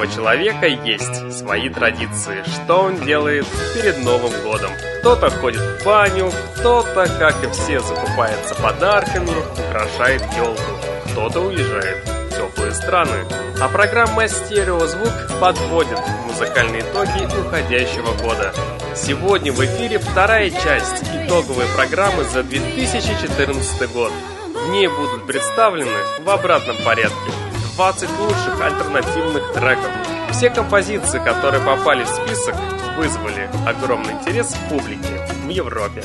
Каждого 0.00 0.06
человека 0.06 0.66
есть 0.66 1.38
свои 1.38 1.68
традиции, 1.68 2.42
что 2.44 2.84
он 2.84 3.00
делает 3.04 3.46
перед 3.74 4.02
Новым 4.04 4.32
годом. 4.42 4.70
Кто-то 5.00 5.30
ходит 5.30 5.60
в 5.60 5.84
баню, 5.84 6.30
кто-то, 6.56 7.06
как 7.18 7.42
и 7.44 7.50
все, 7.50 7.80
закупается 7.80 8.54
подарками, 8.56 9.30
украшает 9.68 10.22
елку, 10.36 10.62
кто-то 11.10 11.40
уезжает 11.40 12.06
в 12.06 12.30
теплые 12.30 12.72
страны. 12.72 13.26
А 13.60 13.68
программа 13.68 14.28
«Стереозвук» 14.28 15.40
подводит 15.40 15.98
музыкальные 16.26 16.82
итоги 16.82 17.26
уходящего 17.38 18.12
года. 18.22 18.52
Сегодня 18.94 19.52
в 19.52 19.62
эфире 19.64 19.98
вторая 19.98 20.50
часть 20.50 21.02
итоговой 21.14 21.66
программы 21.76 22.24
за 22.24 22.42
2014 22.42 23.92
год. 23.92 24.12
В 24.54 24.70
ней 24.70 24.88
будут 24.88 25.26
представлены 25.26 25.98
в 26.24 26.30
обратном 26.30 26.76
порядке 26.84 27.39
20 27.80 28.10
лучших 28.20 28.60
альтернативных 28.60 29.54
треков. 29.54 29.90
Все 30.32 30.50
композиции, 30.50 31.18
которые 31.18 31.64
попали 31.64 32.04
в 32.04 32.08
список, 32.08 32.54
вызвали 32.98 33.48
огромный 33.66 34.12
интерес 34.12 34.54
публики 34.68 35.18
в 35.46 35.48
Европе. 35.48 36.04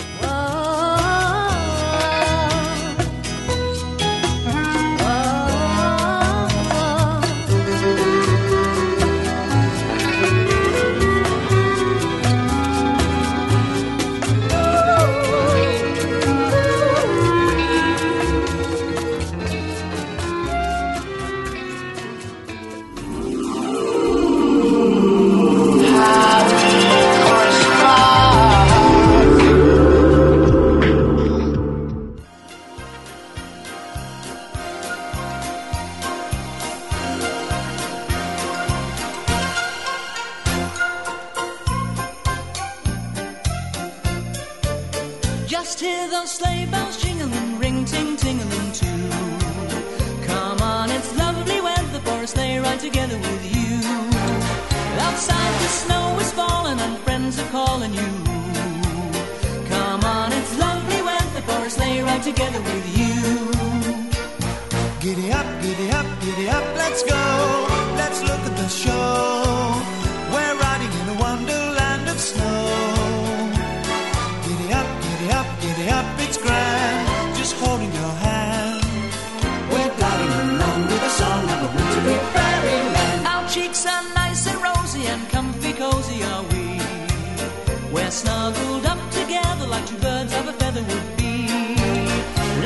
We're 87.95 88.11
snuggled 88.11 88.85
up 88.85 88.99
together 89.11 89.67
like 89.67 89.85
two 89.87 89.97
birds 89.99 90.33
of 90.33 90.49
a 90.49 90.53
feather 90.59 90.83
would 90.83 91.09
be. 91.15 91.47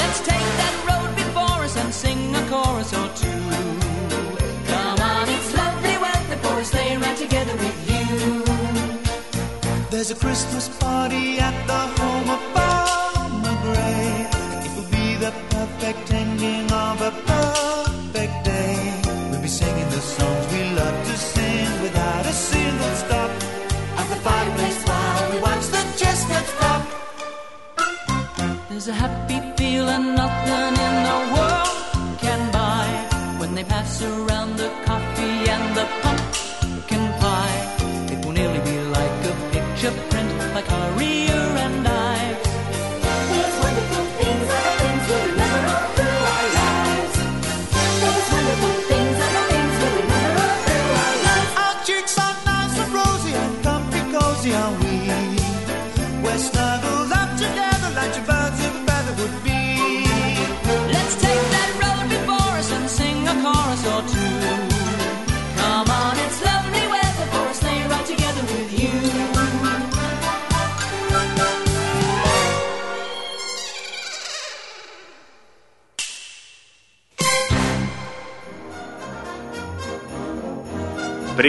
Let's 0.02 0.20
take 0.32 0.50
that 0.62 0.76
road 0.90 1.16
before 1.16 1.60
us 1.68 1.78
and 1.78 1.94
sing 1.94 2.36
a 2.36 2.44
chorus 2.50 2.92
or 3.00 3.08
two. 3.24 3.44
Come 4.72 5.00
on, 5.14 5.30
it's 5.30 5.52
lovely 5.56 5.96
weather 6.06 6.38
for 6.44 6.60
a 6.60 6.66
sleigh 6.66 6.98
ride 6.98 7.18
together 7.18 7.56
with 7.64 7.78
you. 7.92 8.44
There's 9.92 10.10
a 10.10 10.16
Christmas 10.16 10.68
party 10.80 11.38
at 11.38 11.56
the 11.68 11.82
home 12.02 12.30
of 12.36 12.42
Farmer 12.56 13.56
Gray. 13.66 14.28
It 14.66 14.72
will 14.76 14.90
be 14.90 15.16
the 15.24 15.32
perfect 15.52 16.12
ending. 16.12 16.69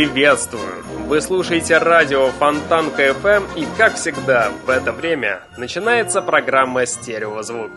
Приветствую! 0.00 0.82
Вы 1.08 1.20
слушаете 1.20 1.76
радио 1.76 2.28
Фонтан 2.28 2.90
КФМ 2.90 3.44
и, 3.54 3.66
как 3.76 3.96
всегда, 3.96 4.50
в 4.64 4.70
это 4.70 4.92
время 4.92 5.42
начинается 5.58 6.22
программа 6.22 6.86
«Стереозвук». 6.86 7.70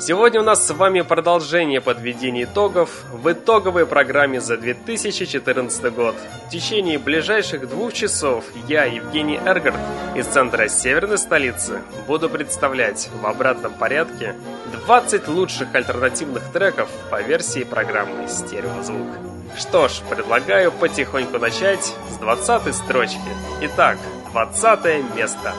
Сегодня 0.00 0.40
у 0.40 0.42
нас 0.42 0.66
с 0.66 0.74
вами 0.74 1.02
продолжение 1.02 1.80
подведения 1.80 2.42
итогов 2.42 3.04
в 3.12 3.30
итоговой 3.30 3.86
программе 3.86 4.40
за 4.40 4.56
2014 4.56 5.94
год. 5.94 6.16
В 6.48 6.50
течение 6.50 6.98
ближайших 6.98 7.68
двух 7.68 7.92
часов 7.92 8.44
я, 8.66 8.82
Евгений 8.86 9.38
Эргард, 9.46 9.78
из 10.16 10.26
центра 10.26 10.66
северной 10.66 11.18
столицы, 11.18 11.82
буду 12.08 12.28
представлять 12.28 13.08
в 13.22 13.24
обратном 13.24 13.74
порядке 13.74 14.34
20 14.72 15.28
лучших 15.28 15.72
альтернативных 15.72 16.50
треков 16.52 16.88
по 17.12 17.22
версии 17.22 17.62
программы 17.62 18.26
«Стереозвук». 18.26 19.33
Что 19.56 19.88
ж, 19.88 20.00
предлагаю 20.10 20.72
потихоньку 20.72 21.38
начать 21.38 21.94
с 22.10 22.16
20 22.18 22.74
строчки. 22.74 23.20
Итак, 23.60 23.98
20 24.32 25.14
место. 25.14 25.52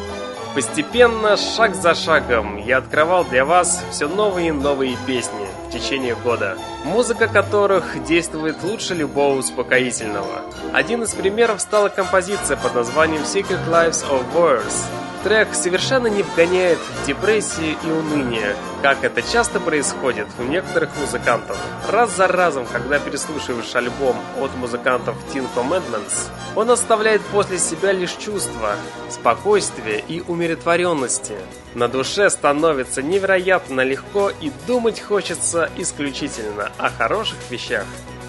Постепенно, 0.53 1.35
шаг 1.35 1.75
за 1.75 1.93
шагом, 1.95 2.57
я 2.57 2.77
открывал 2.77 3.25
для 3.25 3.43
вас 3.43 3.83
все 3.91 4.07
новые 4.07 4.49
и 4.49 4.51
новые 4.51 4.97
песни 5.05 5.47
в 5.67 5.71
течение 5.71 6.15
года, 6.15 6.57
музыка 6.85 7.27
которых 7.27 8.01
действует 8.05 8.63
лучше 8.63 8.93
любого 8.95 9.37
успокоительного. 9.39 10.43
Один 10.71 11.03
из 11.03 11.13
примеров 11.13 11.59
стала 11.59 11.89
композиция 11.89 12.55
под 12.55 12.73
названием 12.73 13.23
Secret 13.23 13.67
Lives 13.67 14.05
of 14.09 14.23
Words, 14.33 14.85
Трек 15.25 15.55
совершенно 15.55 16.05
не 16.05 16.21
вгоняет 16.21 16.77
в 16.77 17.07
депрессию 17.07 17.75
и 17.83 17.89
уныние, 17.89 18.55
как 18.83 19.03
это 19.03 19.23
часто 19.23 19.59
происходит 19.59 20.27
у 20.37 20.43
некоторых 20.43 20.91
музыкантов. 20.99 21.57
Раз 21.89 22.15
за 22.15 22.27
разом, 22.27 22.67
когда 22.71 22.99
переслушиваешь 22.99 23.73
альбом 23.73 24.15
от 24.39 24.55
музыкантов 24.55 25.15
Teen 25.33 25.47
Commandments, 25.55 26.29
он 26.55 26.69
оставляет 26.69 27.21
после 27.23 27.57
себя 27.57 27.91
лишь 27.91 28.13
чувства 28.17 28.75
спокойствия 29.09 30.03
и 30.07 30.21
умиротворенности. 30.21 31.33
На 31.73 31.87
душе 31.87 32.29
становится 32.29 33.01
невероятно 33.01 33.81
легко 33.81 34.29
и 34.29 34.51
думать 34.67 35.01
хочется 35.01 35.71
исключительно 35.75 36.71
о 36.77 36.91
хороших 36.91 37.37
вещах. 37.49 37.85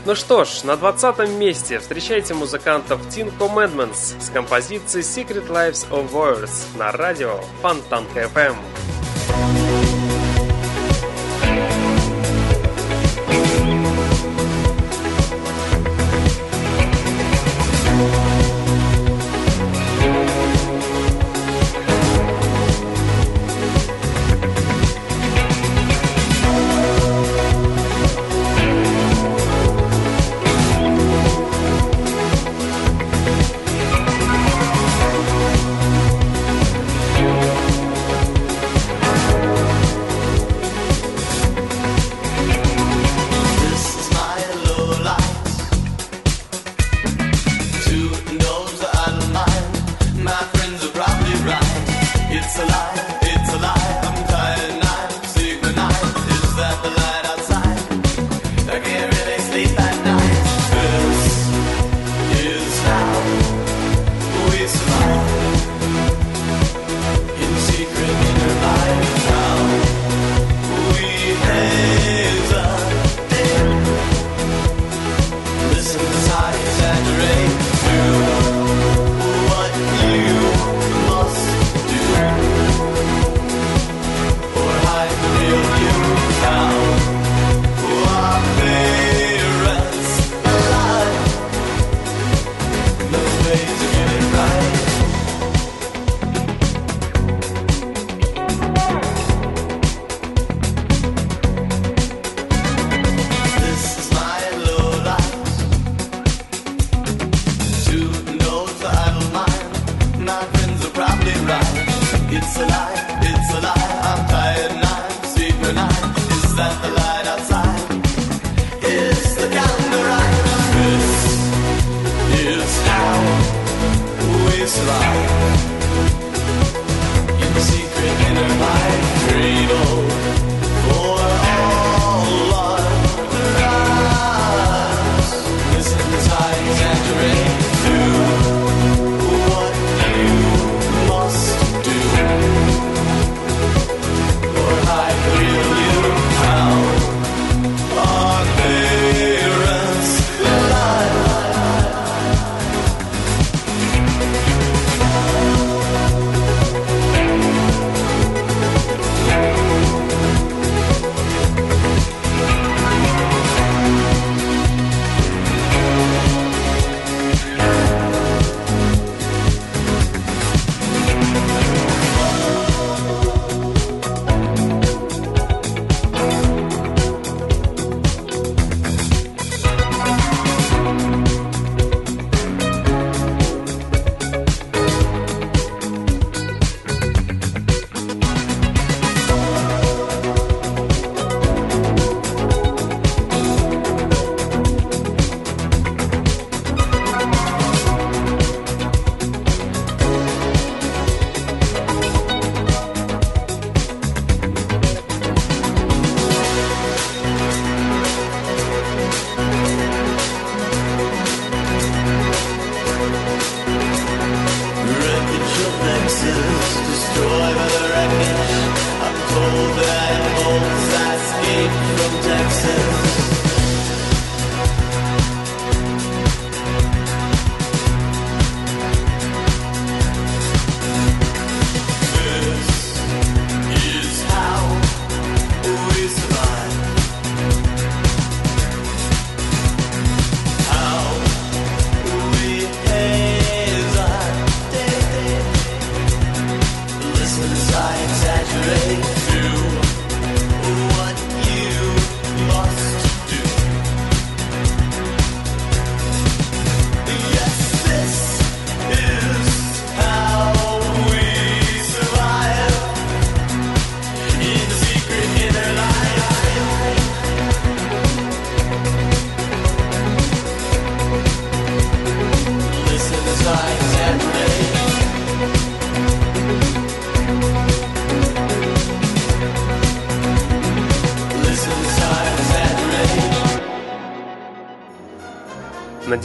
Ну 0.06 0.14
что 0.14 0.44
ж, 0.44 0.62
на 0.62 0.76
20 0.76 1.30
месте 1.30 1.80
встречайте 1.80 2.32
музыкантов 2.32 3.00
Teen 3.08 3.36
Commandments 3.40 4.14
с 4.20 4.30
композицией 4.30 5.02
Secret 5.02 5.48
Lives 5.48 5.90
of 5.90 6.12
Words 6.12 6.78
на 6.78 6.92
радио 6.92 7.40
Фонтанка 7.60 8.20
FM. 8.32 8.54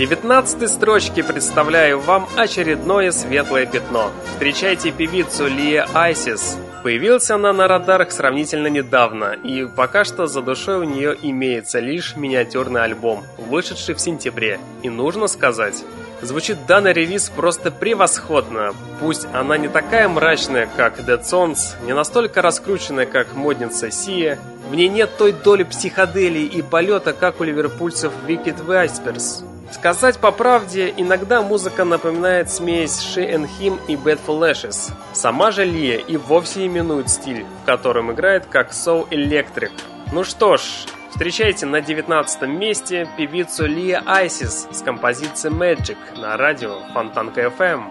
На 0.02 0.08
девятнадцатой 0.08 0.68
строчке 0.68 1.24
представляю 1.24 2.00
вам 2.00 2.28
очередное 2.36 3.12
светлое 3.12 3.68
пятно. 3.68 4.10
Встречайте 4.32 4.90
певицу 4.90 5.46
Лия 5.46 5.88
Айсис. 5.94 6.58
Появилась 6.82 7.30
она 7.30 7.54
на 7.54 7.68
радарах 7.68 8.12
сравнительно 8.12 8.66
недавно, 8.66 9.34
и 9.34 9.68
пока 9.68 10.04
что 10.04 10.26
за 10.26 10.42
душой 10.42 10.78
у 10.78 10.84
нее 10.86 11.16
имеется 11.22 11.80
лишь 11.80 12.16
миниатюрный 12.16 12.84
альбом, 12.84 13.24
вышедший 13.38 13.94
в 13.94 14.02
сентябре. 14.02 14.60
И 14.82 14.90
нужно 14.90 15.28
сказать, 15.28 15.84
Звучит 16.24 16.66
данный 16.68 16.94
релиз 16.94 17.30
просто 17.30 17.72
превосходно. 17.72 18.74
Пусть 19.00 19.28
она 19.34 19.58
не 19.58 19.68
такая 19.68 20.08
мрачная, 20.08 20.68
как 20.78 21.00
Dead 21.00 21.22
Sons, 21.22 21.76
не 21.84 21.94
настолько 21.94 22.42
раскрученная, 22.42 23.08
как 23.08 23.36
модница 23.36 23.92
Сия, 23.92 24.40
в 24.70 24.76
ней 24.76 24.88
нет 24.88 25.12
той 25.18 25.32
доли 25.32 25.64
психоделии 25.64 26.46
и 26.46 26.62
полета, 26.64 27.14
как 27.14 27.40
у 27.40 27.44
ливерпульцев 27.44 28.12
Wicked 28.28 28.66
Vipers. 28.66 29.51
Сказать 29.72 30.20
по 30.20 30.32
правде, 30.32 30.94
иногда 30.96 31.42
музыка 31.42 31.86
напоминает 31.86 32.52
смесь 32.52 33.00
She 33.00 33.34
and 33.34 33.50
Him 33.60 33.80
и 33.88 33.96
Bad 33.96 34.20
for 34.26 34.38
Lashes. 34.38 34.92
Сама 35.14 35.52
же 35.52 35.64
Лия 35.64 35.98
и 35.98 36.18
вовсе 36.18 36.68
именует 36.68 37.10
стиль, 37.10 37.46
в 37.64 37.66
котором 37.66 38.12
играет 38.12 38.46
как 38.46 38.72
Soul 38.72 39.08
Electric. 39.10 39.72
Ну 40.12 40.24
что 40.24 40.58
ж, 40.58 40.62
встречайте 41.10 41.66
на 41.66 41.82
19 41.82 42.42
месте 42.44 43.08
певицу 43.18 43.66
Лия 43.66 44.04
Айсис 44.06 44.68
с 44.72 44.82
композицией 44.82 45.56
Magic 45.56 45.98
на 46.20 46.36
радио 46.36 46.82
Фонтанка 46.94 47.42
FM. 47.42 47.84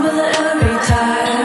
Never 0.00 0.60
been 0.60 1.37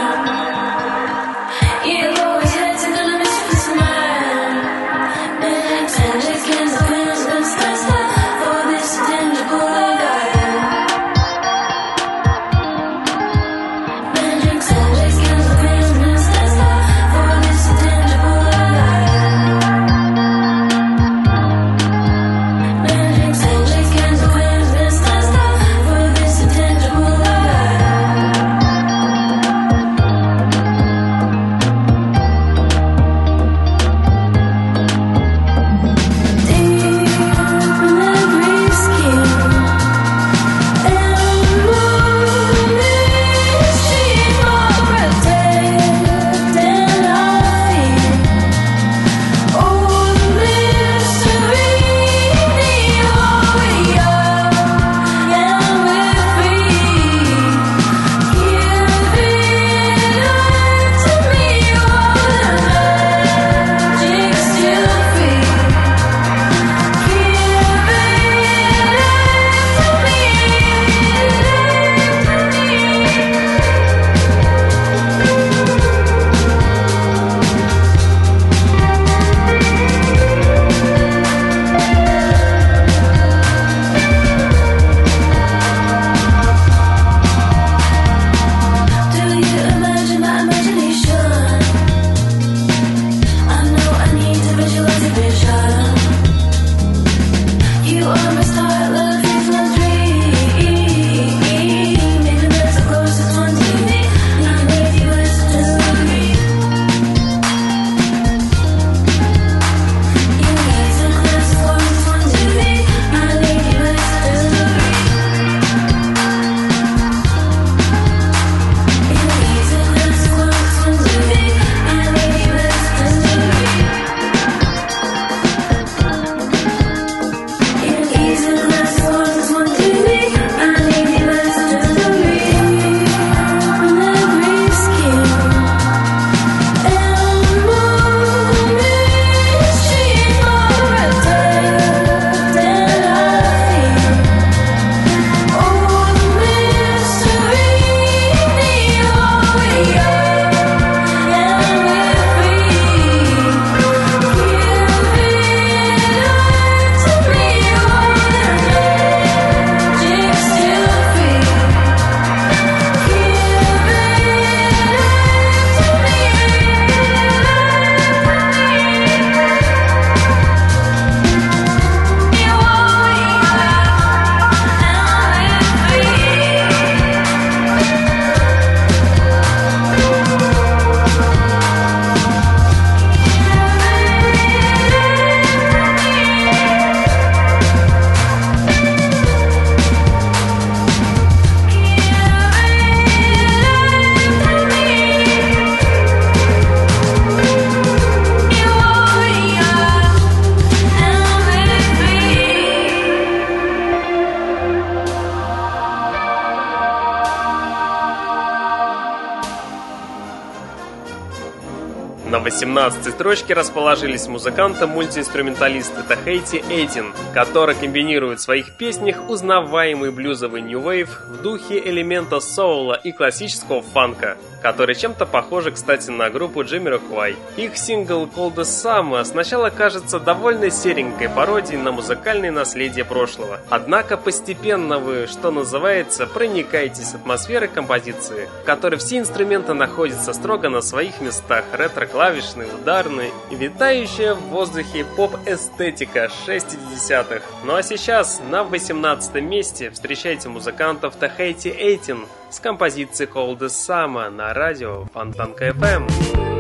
17 212.64 213.14
строчке 213.14 213.54
расположились 213.54 214.28
музыканты-мультиинструменталисты 214.30 216.02
Тахейти 216.04 216.64
Эйтин, 216.70 217.14
который 217.34 217.76
комбинирует 217.76 218.40
в 218.40 218.44
своих 218.44 218.78
песнях 218.78 219.30
узнаваемый 219.30 220.12
блюзовый 220.12 220.62
нью-вейв 220.62 221.10
в 221.28 221.42
духе 221.42 221.78
элемента 221.78 222.40
соула 222.40 222.94
и 222.94 223.12
классического 223.12 223.82
фанка, 223.82 224.38
который 224.62 224.96
чем-то 224.96 225.26
похожи, 225.26 225.72
кстати, 225.72 226.10
на 226.10 226.30
группу 226.30 226.64
Джиммирокуай. 226.64 227.36
Их 227.58 227.78
сингл 227.78 228.30
Cold 228.34 228.56
as 228.56 228.62
Summer 228.62 229.26
сначала 229.26 229.70
кажется 229.70 230.22
довольно 230.22 230.70
серенькой 230.70 231.28
пародией 231.28 231.82
на 231.82 231.92
музыкальное 231.92 232.52
наследие 232.52 233.04
прошлого. 233.04 233.60
Однако 233.70 234.16
постепенно 234.16 235.00
вы, 235.00 235.28
что 235.28 235.52
называется, 235.52 236.28
проникаетесь 236.28 237.14
атмосферой 237.14 237.68
композиции, 237.68 238.48
в 238.62 238.66
которой 238.66 238.96
все 238.96 239.18
инструменты 239.18 239.74
находятся 239.74 240.32
строго 240.32 240.70
на 240.70 240.80
своих 240.80 241.20
местах, 241.20 241.66
ретро-клавиш 241.74 242.53
клавишный, 242.54 242.76
ударный 242.76 243.32
и 243.50 243.56
витающая 243.56 244.34
в 244.34 244.42
воздухе 244.50 245.06
поп-эстетика 245.16 246.30
60-х. 246.48 247.42
Ну 247.66 247.76
а 247.76 247.84
сейчас 247.84 248.42
на 248.50 248.64
18 248.64 249.36
месте 249.42 249.92
встречайте 249.92 250.50
музыкантов 250.50 251.16
Тахейти 251.16 251.70
Эйтин 251.70 252.26
с 252.50 252.60
композицией 252.60 253.30
Cold 253.30 253.60
Summer 253.60 254.30
на 254.30 254.54
радио 254.54 255.06
Фонтанка 255.14 255.70
FM. 255.70 256.53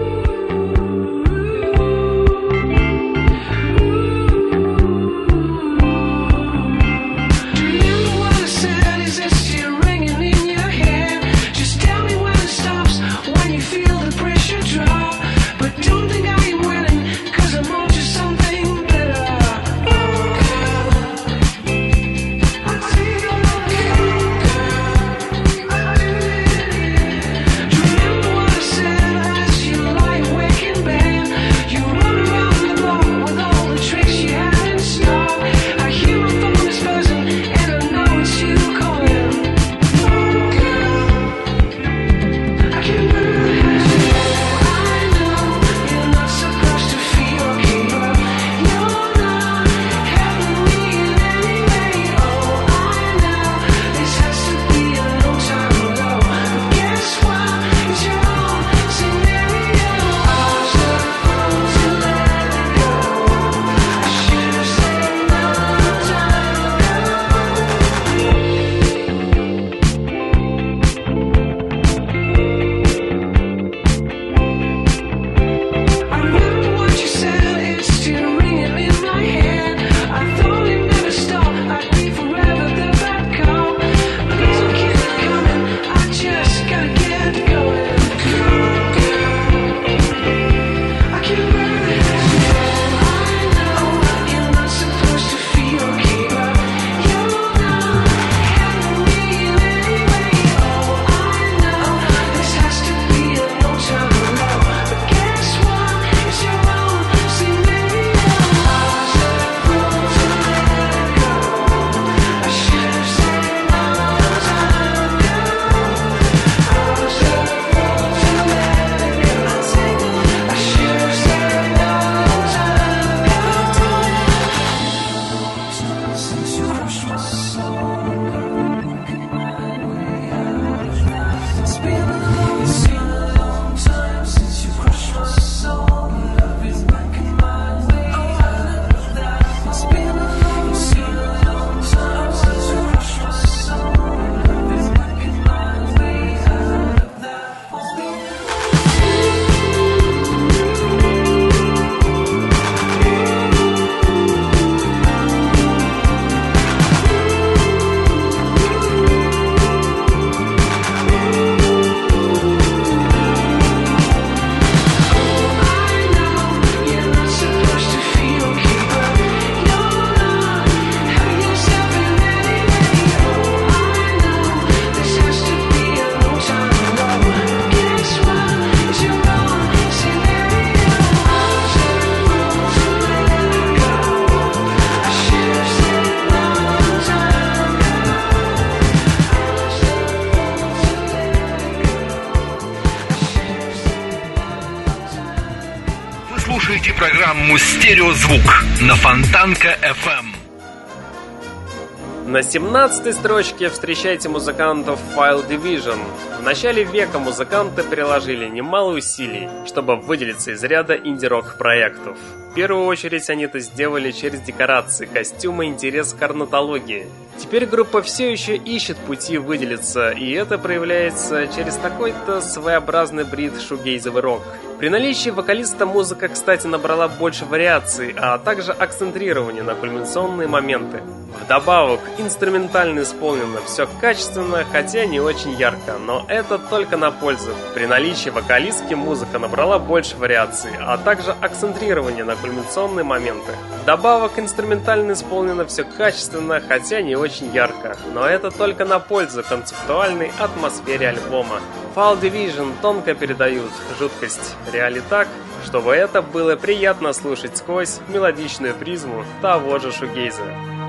На 202.34 202.42
17 202.42 203.14
строчке 203.14 203.70
встречайте 203.70 204.28
музыкантов 204.28 205.00
File 205.16 205.48
Division. 205.48 206.00
В 206.40 206.42
начале 206.42 206.84
века 206.84 207.20
музыканты 207.20 207.84
приложили 207.84 208.50
немало 208.50 208.94
усилий, 208.98 209.48
чтобы 209.68 209.98
выделиться 209.98 210.50
из 210.50 210.64
ряда 210.64 210.96
инди-рок 210.96 211.60
проектов. 211.60 212.18
В 212.54 212.56
первую 212.56 212.86
очередь 212.86 213.32
они 213.32 213.46
это 213.46 213.58
сделали 213.58 214.12
через 214.12 214.40
декорации, 214.42 215.08
костюмы, 215.08 215.66
интерес 215.66 216.14
к 216.14 216.22
орнитологии. 216.22 217.08
Теперь 217.40 217.66
группа 217.66 218.04
все 218.04 218.32
еще 218.32 218.56
ищет 218.56 218.96
пути 218.98 219.40
выделиться, 219.40 220.12
и 220.12 220.32
это 220.34 220.60
проявляется 220.60 221.48
через 221.48 221.78
такой-то 221.78 222.42
своеобразный 222.42 223.24
брит 223.24 223.60
шугейзовый 223.60 224.22
рок. 224.22 224.44
При 224.78 224.90
наличии 224.90 225.32
вокалиста 225.32 225.88
музыка, 225.88 226.28
кстати, 226.28 226.68
набрала 226.68 227.08
больше 227.08 227.46
вариаций, 227.46 228.14
а 228.16 228.38
также 228.38 228.72
акцентрирования 228.72 229.64
на 229.64 229.74
кульминационные 229.74 230.48
моменты. 230.48 231.02
Вдобавок, 231.44 232.02
инструментально 232.18 233.02
исполнено 233.02 233.60
все 233.66 233.88
качественно, 234.00 234.64
хотя 234.72 235.06
не 235.06 235.20
очень 235.20 235.52
ярко, 235.54 235.98
но 236.00 236.26
это 236.28 236.60
только 236.60 236.98
на 236.98 237.12
пользу. 237.12 237.52
При 237.74 237.86
наличии 237.86 238.30
вокалистки 238.30 238.94
музыка 238.94 239.40
набрала 239.40 239.80
больше 239.80 240.16
вариаций, 240.18 240.72
а 240.80 240.98
также 240.98 241.32
акцентрирование 241.32 242.24
на 242.24 242.36
кульминационные 242.44 243.06
моменты. 243.06 243.54
Вдобавок, 243.82 244.38
инструментально 244.38 245.14
исполнено 245.14 245.66
все 245.66 245.86
качественно, 245.86 246.60
хотя 246.60 247.02
не 247.02 247.16
очень 247.16 247.48
ярко, 247.54 247.96
но 248.14 248.28
это 248.28 248.52
только 248.52 248.84
на 248.84 249.00
пользу 249.00 249.44
концептуальной 249.44 250.32
атмосфере 250.38 251.10
альбома. 251.10 251.62
Fall 251.96 252.20
Division 252.20 252.74
тонко 252.82 253.16
передают 253.16 253.72
жуткость 253.98 254.56
реали 254.74 255.02
так, 255.10 255.30
чтобы 255.64 255.94
это 255.94 256.22
было 256.22 256.58
приятно 256.58 257.14
слушать 257.14 257.58
сквозь 257.58 258.00
мелодичную 258.10 258.74
призму 258.74 259.24
того 259.42 259.80
же 259.80 259.94
шугейза. 259.94 260.44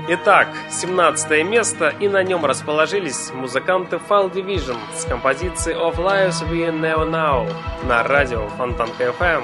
Итак, 0.07 0.49
17 0.69 1.43
место, 1.43 1.89
и 1.99 2.07
на 2.07 2.21
нем 2.21 2.45
расположились 2.45 3.31
музыканты 3.33 3.95
Fall 3.95 4.31
Division 4.31 4.77
с 4.95 5.03
композицией 5.05 5.77
Of 5.79 5.95
Lives 5.95 6.47
We 6.47 6.69
Never 6.69 7.09
Know 7.09 7.51
на 7.87 8.03
радио 8.03 8.47
Фонтанка 8.49 9.05
FM. 9.05 9.41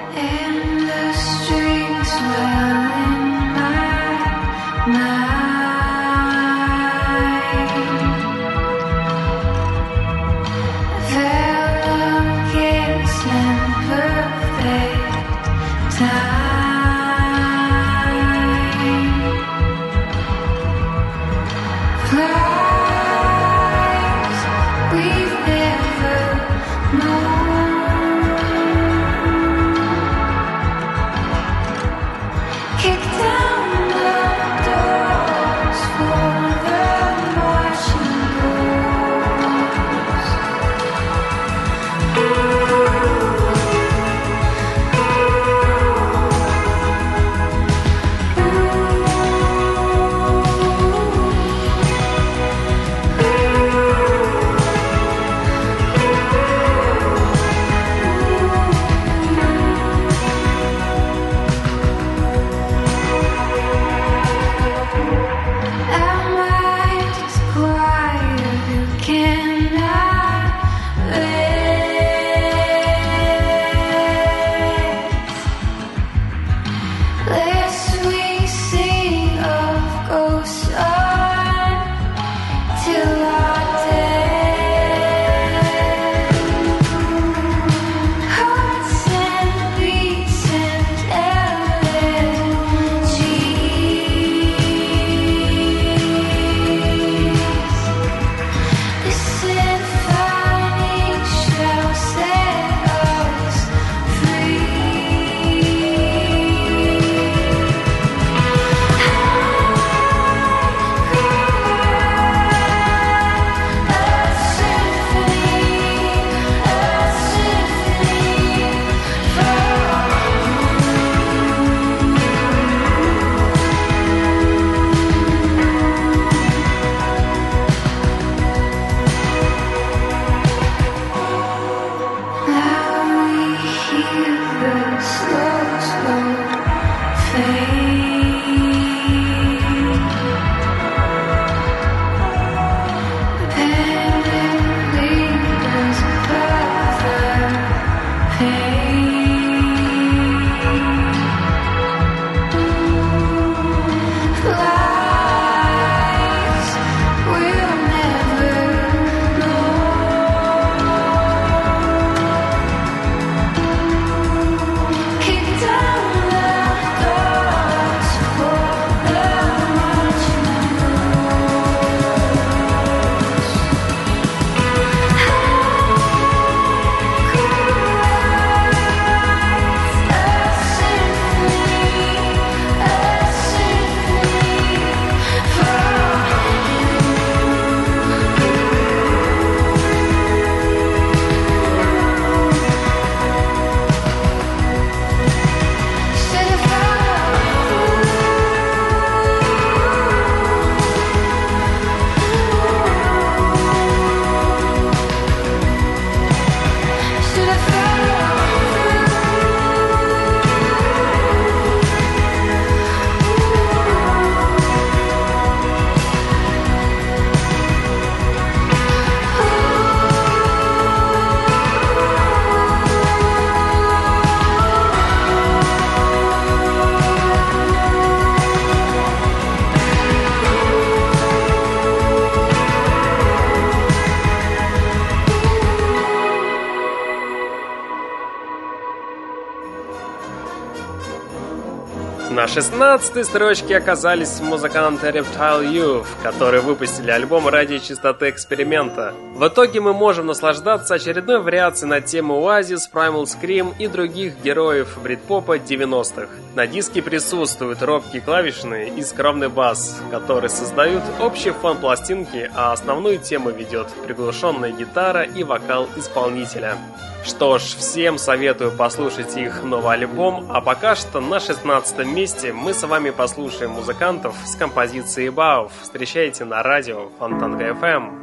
16 242.54 243.26
строчке 243.26 243.78
оказались 243.78 244.42
музыканты 244.42 245.08
Reptile 245.08 245.72
Youth, 245.72 246.08
которые 246.22 246.60
выпустили 246.60 247.10
альбом 247.10 247.48
ради 247.48 247.80
чистоты 247.80 248.30
эксперимента. 248.30 249.14
В 249.36 249.48
итоге 249.48 249.80
мы 249.80 249.94
можем 249.94 250.26
наслаждаться 250.26 250.96
очередной 250.96 251.40
вариацией 251.42 251.90
на 251.90 252.02
тему 252.02 252.42
Oasis, 252.42 252.92
Primal 252.94 253.24
Scream 253.24 253.74
и 253.80 253.88
других 253.88 254.34
героев 254.44 255.00
брит-попа 255.02 255.60
90-х. 255.60 256.28
На 256.54 256.68
диске 256.68 257.02
присутствуют 257.02 257.82
робкие 257.82 258.22
клавишные 258.22 258.90
и 258.90 259.02
скромный 259.02 259.48
бас, 259.48 260.02
которые 260.12 260.50
создают 260.50 261.04
общий 261.22 261.52
фон 261.52 261.78
пластинки, 261.78 262.52
а 262.54 262.74
основную 262.74 263.20
тему 263.20 263.52
ведет 263.52 263.88
приглушенная 264.06 264.72
гитара 264.72 265.24
и 265.24 265.46
вокал 265.46 265.88
исполнителя. 265.96 266.76
Что 267.24 267.60
ж, 267.60 267.62
всем 267.62 268.18
советую 268.18 268.72
послушать 268.72 269.38
их 269.38 269.64
новый 269.64 269.94
альбом, 269.94 270.48
а 270.50 270.60
пока 270.60 270.96
что 270.96 271.22
на 271.22 271.40
16 271.40 272.06
месте 272.06 272.52
мы 272.52 272.74
с 272.74 272.82
вами 272.84 273.12
послушаем 273.12 273.72
музыкантов 273.72 274.36
с 274.46 274.56
композицией 274.56 275.30
Бауф. 275.30 275.72
Встречайте 275.82 276.46
на 276.46 276.64
радио 276.64 277.10
Фонтанка 277.20 277.70
FM. 277.70 278.21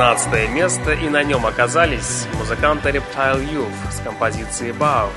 16 0.00 0.48
место, 0.52 0.92
и 0.92 1.10
на 1.10 1.22
нем 1.22 1.44
оказались 1.44 2.26
музыканты 2.38 2.88
Reptile 2.88 3.46
Youth 3.46 3.92
с 3.92 4.00
композицией 4.00 4.72
Bow. 4.72 5.10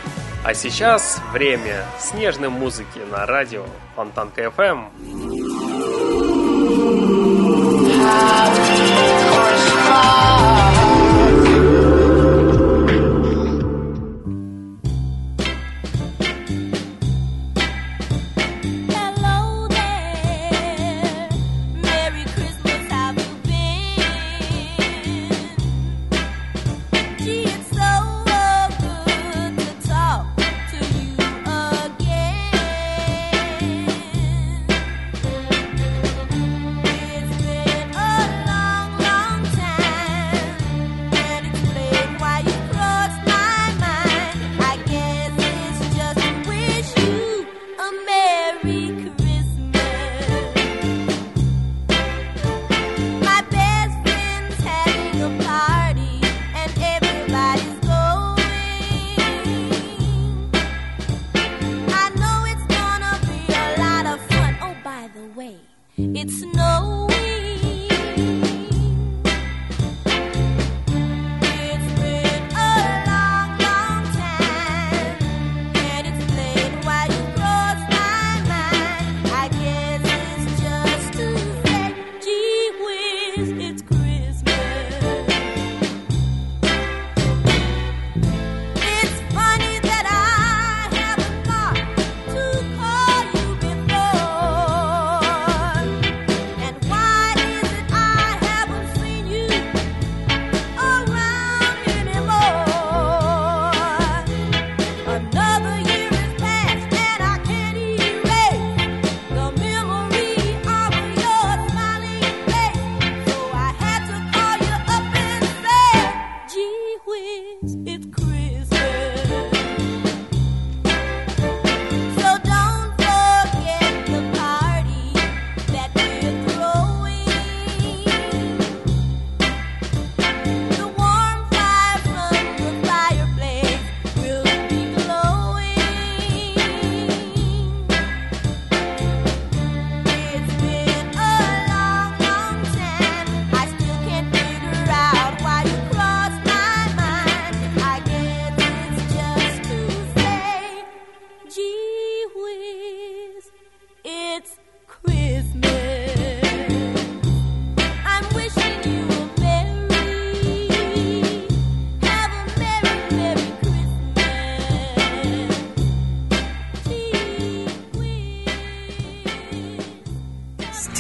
А 0.43 0.54
сейчас 0.54 1.22
время 1.32 1.86
снежной 1.98 2.50
музыки 2.50 3.00
на 3.10 3.26
радио 3.26 3.63
Фонтанка 3.96 4.41
FM. 4.41 4.89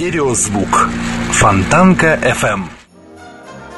Стереозвук. 0.03 0.89
Фонтанка 1.31 2.19
FM. 2.21 2.63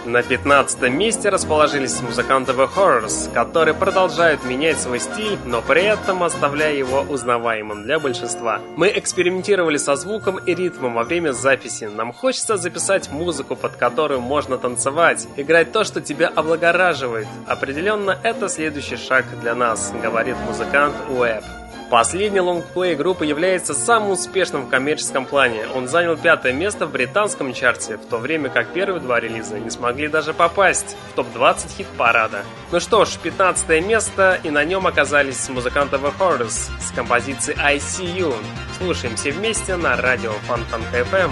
На 0.06 0.24
15 0.24 0.90
месте 0.90 1.30
расположились 1.30 2.02
музыканты 2.02 2.52
The 2.54 2.68
Horrors, 2.76 3.32
которые 3.32 3.76
продолжают 3.76 4.44
менять 4.44 4.80
свой 4.80 5.00
стиль, 5.00 5.38
но 5.46 5.62
при 5.62 5.84
этом 5.84 6.24
оставляя 6.24 6.74
его 6.74 7.02
узнаваемым 7.02 7.84
для 7.84 8.00
большинства. 8.00 8.60
Мы 8.76 8.92
экспериментировали 8.96 9.78
со 9.78 9.96
звуком 9.96 10.38
и 10.38 10.56
ритмом 10.56 10.96
во 10.96 11.04
время 11.04 11.32
записи. 11.32 11.84
Нам 11.84 12.12
хочется 12.12 12.58
записать 12.58 13.12
музыку, 13.12 13.56
под 13.56 13.76
которую 13.76 14.22
можно 14.22 14.58
танцевать, 14.58 15.28
играть 15.36 15.72
то, 15.72 15.84
что 15.84 16.02
тебя 16.02 16.30
облагораживает. 16.30 17.28
Определенно, 17.46 18.18
это 18.24 18.50
следующий 18.50 18.98
шаг 18.98 19.26
для 19.42 19.54
нас, 19.54 19.94
говорит 20.02 20.38
музыкант 20.48 20.96
Уэб. 21.08 21.44
Последний 21.89 22.39
лонгплей 22.39 22.95
группы 22.95 23.26
является 23.26 23.76
самым 23.76 24.12
успешным 24.12 24.63
в 24.63 24.69
коммерческом 24.69 25.26
плане. 25.26 25.67
Он 25.76 25.88
занял 25.88 26.17
пятое 26.17 26.52
место 26.52 26.88
в 26.88 26.91
британском 26.91 27.54
чарте, 27.54 27.98
в 27.98 28.06
то 28.08 28.17
время 28.17 28.50
как 28.50 28.69
первые 28.74 29.00
два 29.00 29.19
релиза 29.19 29.60
не 29.60 29.69
смогли 29.69 30.08
даже 30.08 30.34
попасть 30.34 30.98
в 31.12 31.15
топ-20 31.15 31.78
хит-парада. 31.78 32.43
Ну 32.71 32.80
что 32.80 33.06
ж, 33.06 33.17
15 33.21 33.86
место, 33.86 34.39
и 34.43 34.50
на 34.50 34.63
нем 34.65 34.88
оказались 34.88 35.48
музыканты 35.48 35.98
The 35.98 36.12
Horrors 36.19 36.69
с 36.82 36.91
композицией 36.95 37.60
I 37.62 37.78
See 37.78 38.17
You. 38.17 38.36
Слушаем 38.80 39.15
все 39.15 39.32
вместе 39.32 39.76
на 39.76 39.95
радио 39.95 40.32
Фонтанка 40.48 41.02
FM. 41.02 41.30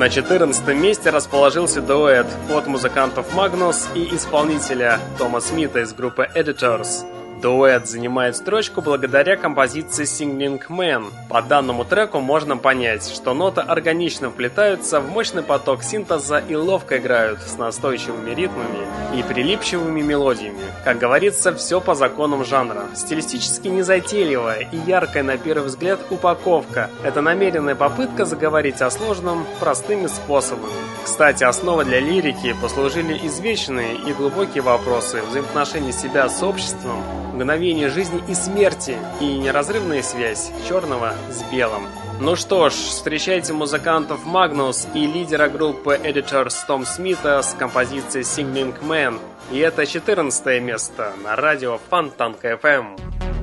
На 0.00 0.08
14 0.08 0.66
месте 0.68 1.10
расположился 1.10 1.82
дуэт 1.82 2.26
от 2.48 2.66
музыкантов 2.66 3.34
Магнус 3.34 3.86
и 3.94 4.16
исполнителя 4.16 4.98
Тома 5.18 5.40
Смита 5.40 5.80
из 5.80 5.92
группы 5.92 6.26
Editors– 6.34 7.04
Дуэт 7.40 7.88
занимает 7.88 8.36
строчку 8.36 8.82
благодаря 8.82 9.36
композиции 9.36 10.04
Singing 10.04 10.60
Man. 10.68 11.10
По 11.28 11.40
данному 11.40 11.84
треку 11.84 12.20
можно 12.20 12.56
понять, 12.56 13.08
что 13.08 13.32
ноты 13.32 13.62
органично 13.62 14.30
вплетаются 14.30 15.00
в 15.00 15.10
мощный 15.10 15.42
поток 15.42 15.82
синтеза 15.82 16.38
и 16.38 16.54
ловко 16.54 16.98
играют 16.98 17.40
с 17.40 17.56
настойчивыми 17.56 18.34
ритмами 18.34 18.86
и 19.16 19.22
прилипчивыми 19.22 20.02
мелодиями. 20.02 20.60
Как 20.84 20.98
говорится, 20.98 21.54
все 21.54 21.80
по 21.80 21.94
законам 21.94 22.44
жанра. 22.44 22.82
Стилистически 22.94 23.68
незатейливая 23.68 24.68
и 24.70 24.76
яркая 24.76 25.22
на 25.22 25.38
первый 25.38 25.66
взгляд 25.66 26.00
упаковка– 26.10 26.90
это 27.04 27.22
намеренная 27.22 27.74
попытка 27.74 28.26
заговорить 28.26 28.82
о 28.82 28.90
сложном 28.90 29.46
простыми 29.60 30.08
способами. 30.08 30.72
Кстати, 31.02 31.44
основой 31.44 31.86
для 31.86 32.00
лирики 32.00 32.54
послужили 32.60 33.18
извечные 33.26 33.94
и 33.94 34.12
глубокие 34.12 34.62
вопросы 34.62 35.22
взаимоотношений 35.22 35.92
себя 35.92 36.28
с 36.28 36.42
обществом, 36.42 37.02
мгновение 37.32 37.88
жизни 37.88 38.22
и 38.28 38.34
смерти 38.34 38.96
и 39.20 39.38
неразрывная 39.38 40.02
связь 40.02 40.50
черного 40.68 41.14
с 41.30 41.42
белым. 41.50 41.86
Ну 42.20 42.36
что 42.36 42.68
ж, 42.68 42.74
встречайте 42.74 43.52
музыкантов 43.52 44.26
Магнус 44.26 44.86
и 44.94 45.06
лидера 45.06 45.48
группы 45.48 45.98
Editors 46.02 46.54
Том 46.66 46.84
Смита 46.84 47.40
с 47.40 47.54
композицией 47.54 48.24
Singing 48.24 48.74
Man. 48.82 49.18
И 49.50 49.58
это 49.58 49.86
14 49.86 50.62
место 50.62 51.12
на 51.24 51.34
радио 51.36 51.80
Фонтанка 51.88 52.52
FM. 52.52 53.39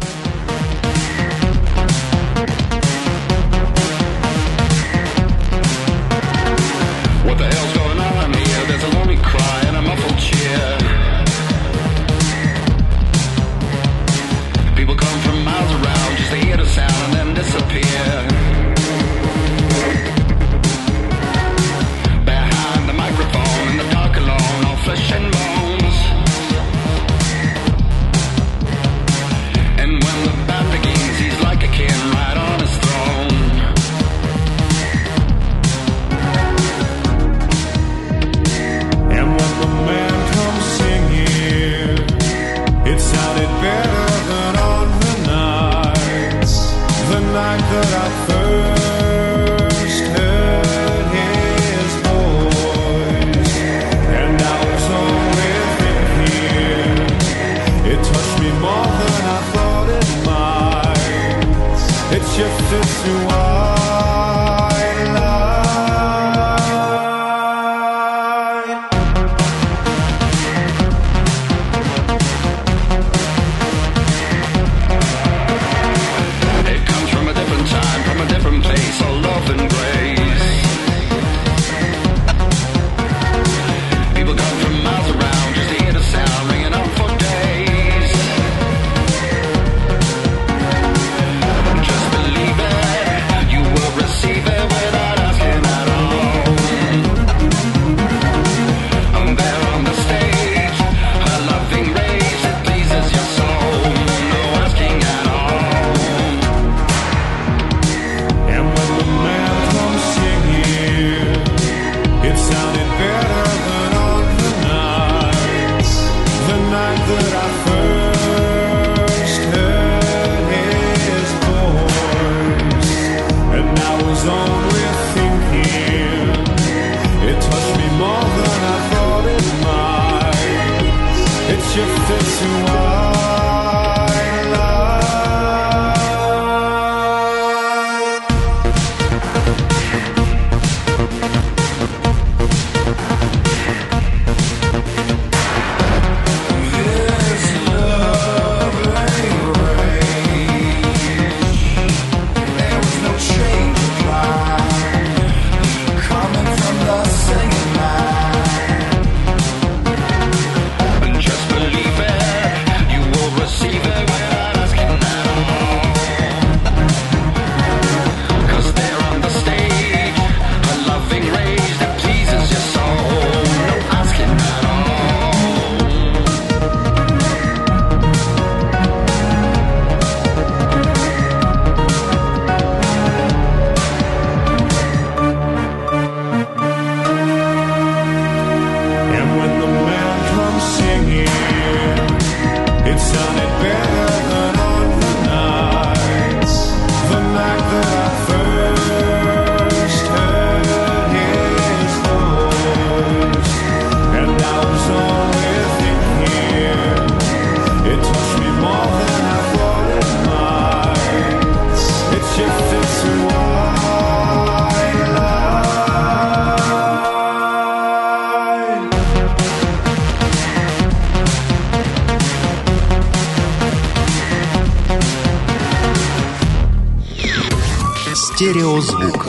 Аудиозвук 228.67 229.27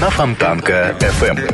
на 0.00 0.10
Фонтанка 0.10 0.94
FM. 1.00 1.40
Эм. 1.40 1.48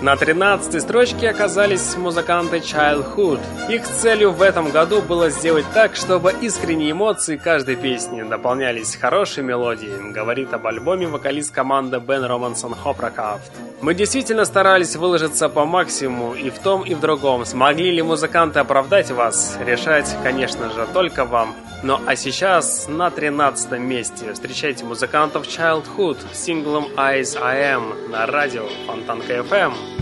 На 0.00 0.16
13 0.16 0.80
строчке 0.80 1.30
оказались 1.30 1.96
музыканты 1.96 2.58
Childhood. 2.58 3.40
Их 3.68 3.82
целью 3.88 4.30
в 4.30 4.40
этом 4.40 4.70
году 4.70 5.02
было 5.02 5.30
сделать 5.30 5.64
так, 5.74 5.96
чтобы 5.96 6.32
искренние 6.40 6.92
эмоции 6.92 7.36
каждой 7.38 7.74
песни 7.74 8.22
дополнялись 8.22 8.94
хорошей 8.94 9.42
мелодией, 9.42 10.12
говорит 10.12 10.54
об 10.54 10.64
альбоме 10.64 11.08
вокалист 11.08 11.52
команды 11.52 11.98
Бен 11.98 12.22
Романсон 12.22 12.76
Хопракафт. 12.76 13.50
Мы 13.82 13.94
действительно 13.94 14.44
старались 14.46 14.96
выложиться 14.96 15.48
по 15.48 15.66
максимуму 15.66 16.34
и 16.34 16.48
в 16.50 16.58
том, 16.58 16.82
и 16.82 16.94
в 16.94 17.00
другом. 17.00 17.44
Смогли 17.44 17.90
ли 17.90 18.02
музыканты 18.02 18.58
оправдать 18.58 19.10
вас? 19.10 19.58
Решать, 19.64 20.16
конечно 20.22 20.70
же, 20.70 20.86
только 20.92 21.24
вам. 21.24 21.54
Ну 21.82 22.00
а 22.06 22.16
сейчас 22.16 22.88
на 22.88 23.10
13 23.10 23.78
месте 23.78 24.32
встречайте 24.32 24.84
музыкантов 24.84 25.46
Childhood 25.46 26.18
с 26.32 26.44
синглом 26.44 26.86
Eyes 26.96 27.38
I 27.40 27.74
Am 27.74 28.08
на 28.08 28.26
радио 28.26 28.66
Фонтанка 28.86 29.34
FM. 29.34 29.95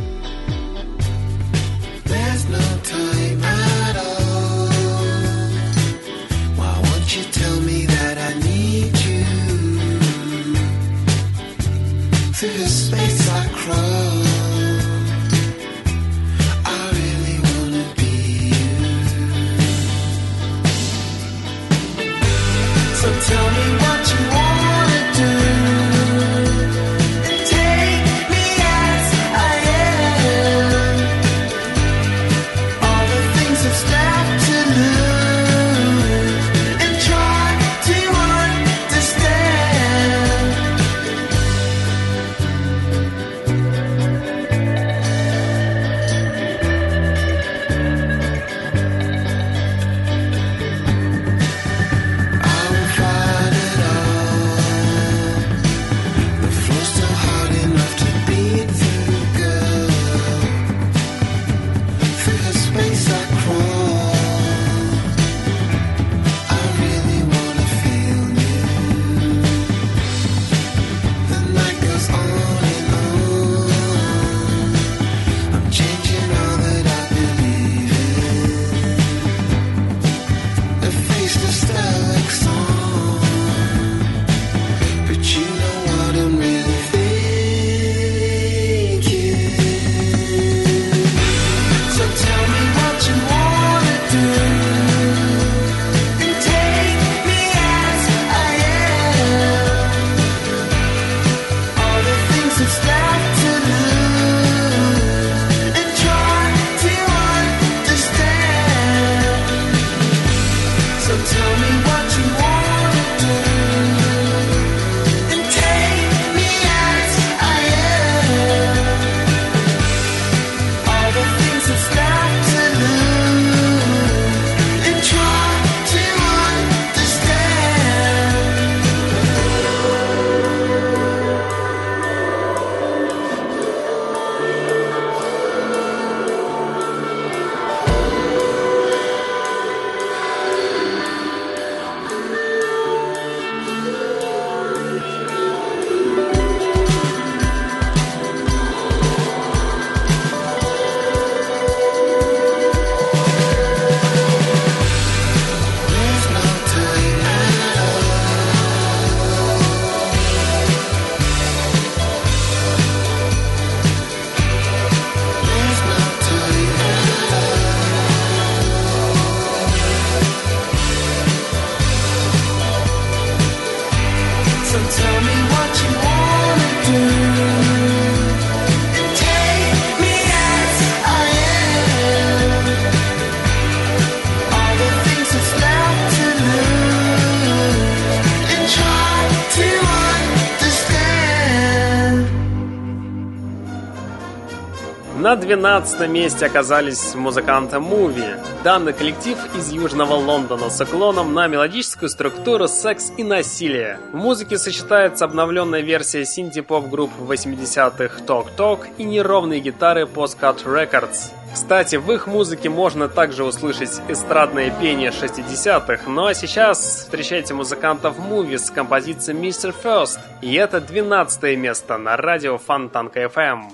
На 195.35 195.41
12 195.41 196.09
месте 196.09 196.47
оказались 196.47 197.13
музыканты 197.17 197.81
Муви. 197.81 198.37
Данный 198.63 198.93
коллектив 198.93 199.37
из 199.57 199.73
Южного 199.73 200.15
Лондона 200.15 200.71
с 200.71 200.81
уклоном 200.81 201.35
на 201.35 201.49
мелодическую 201.49 202.09
структуру 202.09 202.69
секс 202.69 203.11
и 203.17 203.25
насилие. 203.25 203.99
В 204.13 204.17
музыке 204.17 204.59
сочетается 204.59 205.25
обновленная 205.25 205.81
версия 205.81 206.25
синти-поп 206.25 206.89
групп 206.89 207.11
80-х 207.19 208.23
Talk 208.25 208.47
Talk 208.57 208.87
и 208.97 209.03
неровные 209.03 209.59
гитары 209.59 210.03
Postcard 210.03 210.65
Records. 210.65 211.33
Кстати, 211.53 211.97
в 211.97 212.13
их 212.13 212.29
музыке 212.29 212.69
можно 212.69 213.09
также 213.09 213.43
услышать 213.43 214.01
эстрадное 214.07 214.71
пение 214.71 215.11
60-х, 215.11 216.09
ну 216.09 216.27
а 216.27 216.35
сейчас 216.35 216.79
встречайте 216.79 217.55
музыкантов 217.55 218.19
Муви 218.19 218.57
с 218.57 218.71
композицией 218.71 219.37
Mr. 219.37 219.75
First. 219.83 220.21
И 220.43 220.55
это 220.55 220.81
12 220.81 221.59
место 221.59 221.99
на 221.99 222.17
радио 222.17 222.57
Фонтанка 222.57 223.25
FM. 223.25 223.73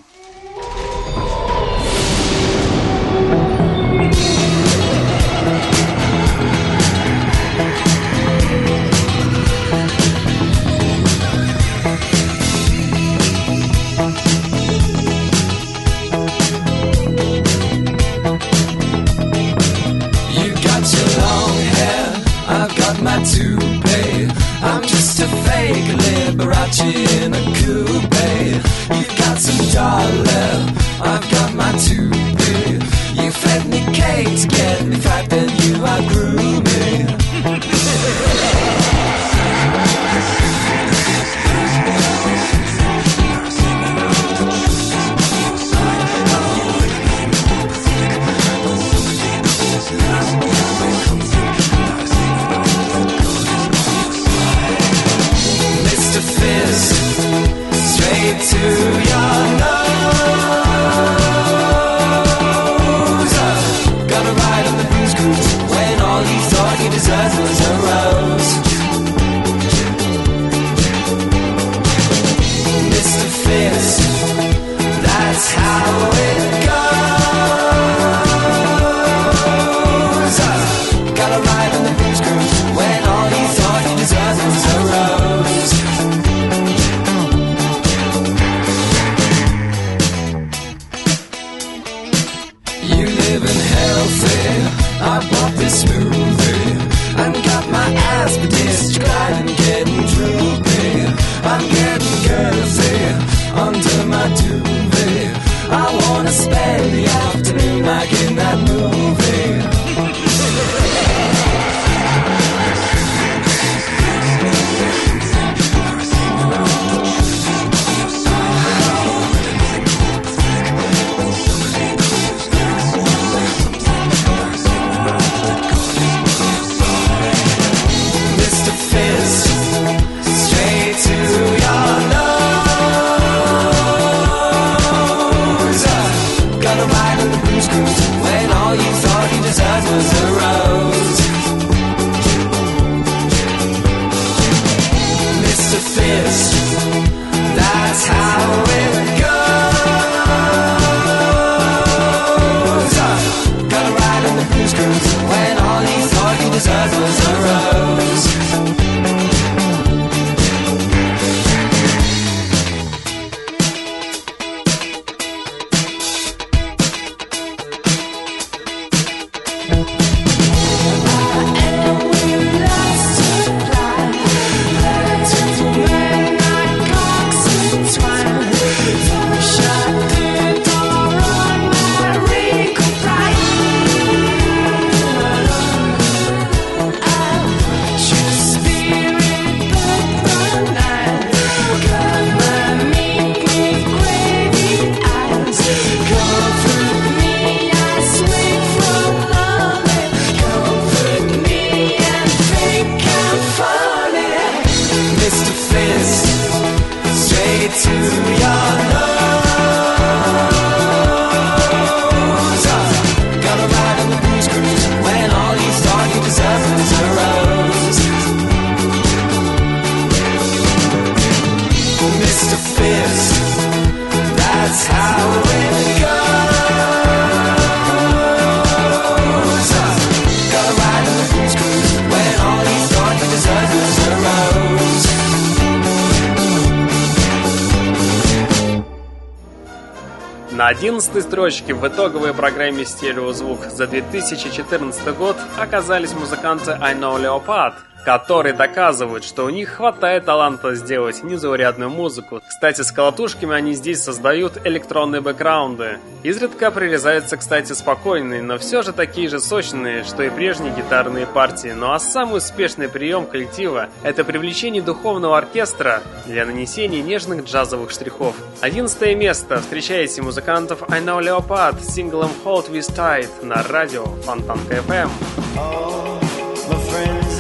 11 240.81 241.23
строчке 241.23 241.75
в 241.75 241.87
итоговой 241.87 242.33
программе 242.33 242.87
«Стереозвук» 242.87 243.67
за 243.67 243.87
2014 243.87 245.15
год 245.15 245.37
оказались 245.59 246.15
музыканты 246.15 246.71
I 246.81 246.95
Know 246.95 247.21
Leopard, 247.21 247.75
которые 248.05 248.55
доказывают, 248.55 249.25
что 249.25 249.45
у 249.45 249.51
них 249.51 249.71
хватает 249.71 250.25
таланта 250.25 250.75
сделать 250.75 251.23
незаурядную 251.23 251.91
музыку. 251.91 252.41
Кстати, 252.47 252.83
с 252.83 252.93
колотушками 252.93 253.55
они 253.55 253.75
здесь 253.75 254.03
создают 254.03 254.59
электронные 254.65 255.21
бэкграунды. 255.21 255.99
Изредка 256.23 256.71
прирезаются, 256.71 257.37
кстати, 257.37 257.73
спокойные, 257.73 258.43
но 258.43 258.59
все 258.59 258.83
же 258.83 258.93
такие 258.93 259.29
же 259.29 259.41
сочные, 259.41 260.05
что 260.05 260.23
и 260.23 260.31
прежние 260.31 260.75
гитарные 260.75 261.27
партии. 261.27 261.73
Ну 261.77 261.93
а 261.93 261.99
самый 261.99 262.39
успешный 262.39 262.89
прием 262.89 263.27
коллектива– 263.27 263.89
это 264.03 264.25
привлечение 264.25 264.83
духовного 264.83 265.39
оркестра 265.39 266.03
для 266.27 266.45
нанесения 266.45 267.03
нежных 267.03 267.45
джазовых 267.45 267.91
штрихов. 267.91 268.35
Одиннадцатое 268.61 269.15
место. 269.15 269.61
Встречайте 269.61 270.23
музыкантов 270.23 270.91
I 270.91 271.01
Know 271.01 271.21
Leopard 271.21 271.81
с 271.83 271.95
синглом 271.95 272.31
Hold 272.45 272.71
With 272.71 272.95
Tight 272.95 273.45
на 273.45 273.63
радио 273.63 274.05
Фонтанка 274.25 274.75
FM. 274.75 275.11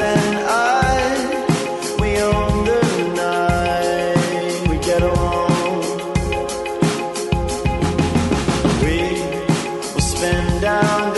And 0.00 0.39
down 10.60 11.09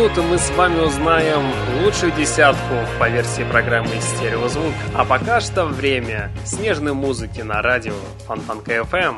минуты 0.00 0.22
мы 0.22 0.38
с 0.38 0.50
вами 0.52 0.80
узнаем 0.80 1.42
лучшую 1.82 2.12
десятку 2.12 2.74
по 2.98 3.10
версии 3.10 3.42
программы 3.42 3.90
«Стереозвук». 4.00 4.72
А 4.94 5.04
пока 5.04 5.40
что 5.42 5.66
время 5.66 6.30
снежной 6.46 6.94
музыки 6.94 7.42
на 7.42 7.60
радио 7.60 7.92
Фонтанка 8.26 8.76
FM. 8.76 9.16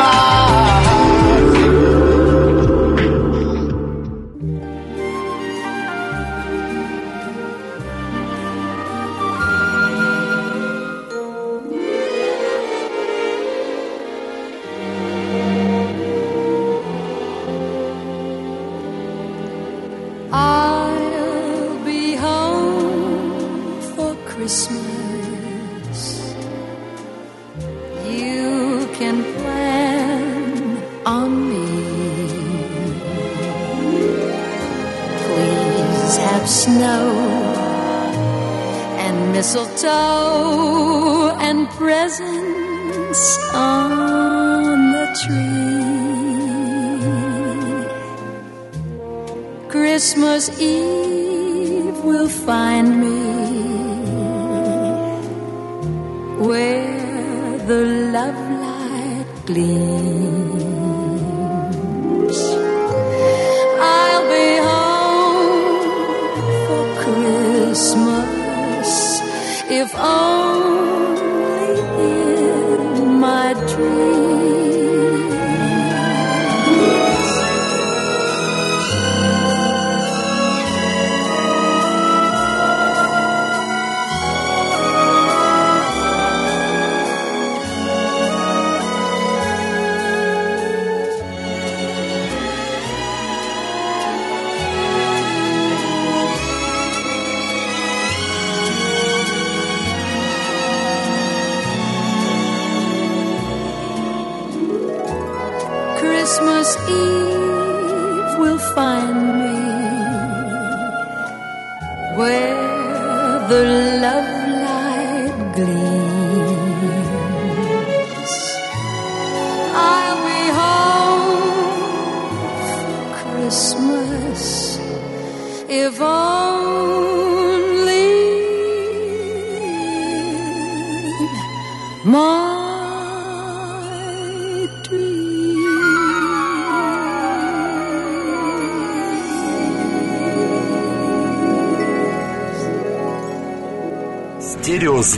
I'll 0.00 0.37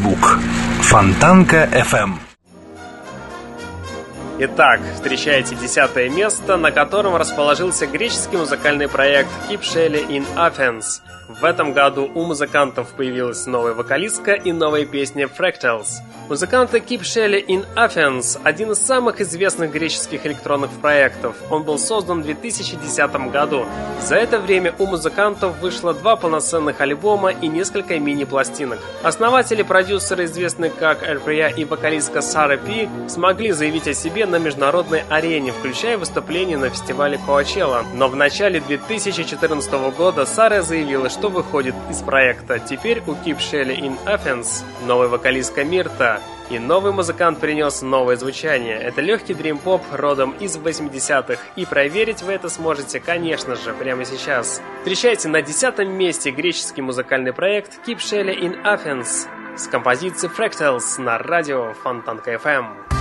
Стереозвук. 0.00 0.38
Фонтанка 0.82 1.68
FM. 1.72 2.14
Итак, 4.38 4.80
встречайте 4.94 5.54
десятое 5.54 6.08
место, 6.08 6.56
на 6.56 6.70
котором 6.70 7.16
расположился 7.16 7.86
греческий 7.86 8.38
музыкальный 8.38 8.88
проект 8.88 9.28
Keep 9.48 9.60
Shelley 9.60 10.08
in 10.08 10.24
Athens. 10.36 11.02
В 11.28 11.44
этом 11.44 11.74
году 11.74 12.10
у 12.14 12.24
музыкантов 12.24 12.88
появилась 12.94 13.46
новая 13.46 13.74
вокалистка 13.74 14.32
и 14.32 14.52
новая 14.52 14.86
песня 14.86 15.26
Fractals. 15.26 16.00
Музыканты 16.30 16.78
Keep 16.78 17.00
Shelley 17.00 17.44
in 17.44 17.66
Athens– 17.74 18.40
один 18.44 18.70
из 18.70 18.78
самых 18.78 19.20
известных 19.20 19.72
греческих 19.72 20.24
электронных 20.26 20.70
проектов. 20.70 21.34
Он 21.50 21.64
был 21.64 21.76
создан 21.76 22.22
в 22.22 22.24
2010 22.24 23.32
году. 23.32 23.66
За 24.00 24.14
это 24.14 24.38
время 24.38 24.72
у 24.78 24.86
музыкантов 24.86 25.58
вышло 25.58 25.92
два 25.92 26.14
полноценных 26.14 26.80
альбома 26.80 27.30
и 27.30 27.48
несколько 27.48 27.98
мини-пластинок. 27.98 28.78
Основатели 29.02 29.62
продюсеры, 29.62 30.26
известные 30.26 30.70
как 30.70 31.02
Эльфрия 31.02 31.48
и 31.48 31.64
вокалистка 31.64 32.20
Сара 32.20 32.56
Пи, 32.56 32.88
смогли 33.08 33.50
заявить 33.50 33.88
о 33.88 33.92
себе 33.92 34.24
на 34.24 34.36
международной 34.36 35.02
арене, 35.08 35.50
включая 35.50 35.98
выступление 35.98 36.58
на 36.58 36.70
фестивале 36.70 37.18
Coachella. 37.26 37.84
Но 37.92 38.06
в 38.06 38.14
начале 38.14 38.60
2014 38.60 39.72
года 39.96 40.24
Сара 40.26 40.62
заявила, 40.62 41.10
что 41.10 41.28
выходит 41.28 41.74
из 41.90 41.98
проекта. 42.02 42.60
Теперь 42.60 43.02
у 43.08 43.14
Keep 43.14 43.38
Shelley 43.38 43.80
in 43.80 43.96
Athens 44.06 44.62
новая 44.86 45.08
вокалистка 45.08 45.64
Мирта. 45.64 46.19
И 46.50 46.58
новый 46.58 46.90
музыкант 46.90 47.38
принес 47.38 47.80
новое 47.80 48.16
звучание. 48.16 48.76
Это 48.76 49.00
легкий 49.00 49.34
дрим-поп 49.34 49.82
родом 49.92 50.32
из 50.40 50.56
80-х. 50.56 51.40
И 51.54 51.64
проверить 51.64 52.22
вы 52.22 52.32
это 52.32 52.48
сможете, 52.48 52.98
конечно 52.98 53.54
же, 53.54 53.72
прямо 53.72 54.04
сейчас. 54.04 54.60
Встречайте 54.78 55.28
на 55.28 55.42
десятом 55.42 55.92
месте 55.92 56.32
греческий 56.32 56.82
музыкальный 56.82 57.32
проект 57.32 57.86
Keep 57.86 57.98
Shelley 57.98 58.36
in 58.36 58.62
Athens 58.64 59.28
с 59.56 59.68
композицией 59.68 60.32
Fractals 60.32 61.00
на 61.00 61.18
радио 61.18 61.72
Фонтанка 61.84 62.34
FM. 62.34 62.99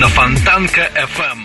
На 0.00 0.08
Фонтанка 0.08 0.88
FM. 0.96 1.40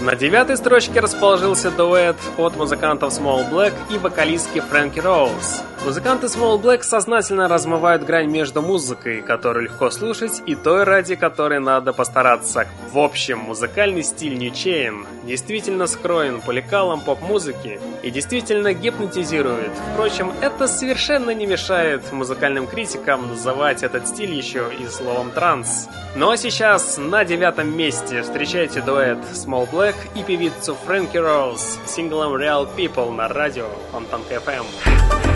На 0.00 0.16
девятой 0.16 0.56
строчке 0.56 1.00
расположился 1.00 1.70
дуэт 1.70 2.16
от 2.38 2.56
музыкантов 2.56 3.12
Small 3.12 3.50
Black 3.50 3.74
и 3.90 3.98
вокалистки 3.98 4.60
Фрэнки 4.60 5.00
Роуз. 5.00 5.62
Музыканты 5.84 6.28
Small 6.28 6.58
Black 6.62 6.82
сознательно 6.82 7.46
размывают 7.46 8.04
грань 8.04 8.30
между 8.30 8.62
музыкой, 8.62 9.20
которую 9.20 9.64
легко 9.64 9.90
слушать, 9.90 10.42
и 10.46 10.54
той, 10.54 10.84
ради 10.84 11.14
которой 11.14 11.60
надо 11.60 11.92
постараться. 11.92 12.66
В 12.90 12.98
общем, 12.98 13.40
музыкальный 13.40 14.02
стиль 14.02 14.38
Ничейн 14.38 15.06
действительно 15.24 15.86
скроен 15.86 16.40
по 16.40 16.52
лекалам 16.52 17.02
поп-музыки 17.02 17.78
и 18.02 18.10
действительно 18.10 18.72
гипнотизирует. 18.72 19.72
Впрочем, 19.92 20.32
это 20.40 20.66
совершенно 20.68 21.32
не 21.32 21.44
мешает 21.44 22.10
музыкальным 22.12 22.66
критикам 22.66 23.28
называть 23.28 23.82
этот 23.82 24.08
стиль 24.08 24.32
еще 24.32 24.70
и 24.80 24.86
словом 24.86 25.32
транс. 25.32 25.90
Ну 26.16 26.30
а 26.30 26.38
сейчас 26.38 26.96
на 26.96 27.26
девятом 27.26 27.76
месте 27.76 28.22
встречайте 28.22 28.80
дуэт 28.80 29.18
Small 29.34 29.68
Black 29.70 29.96
и 30.14 30.22
певицу 30.22 30.78
Фрэнки 30.86 31.18
Роуз 31.18 31.78
с 31.84 31.90
синглом 31.90 32.34
Real 32.36 32.66
People 32.74 33.10
на 33.10 33.28
радио 33.28 33.66
Фонтанка 33.92 34.36
FM. 34.36 35.33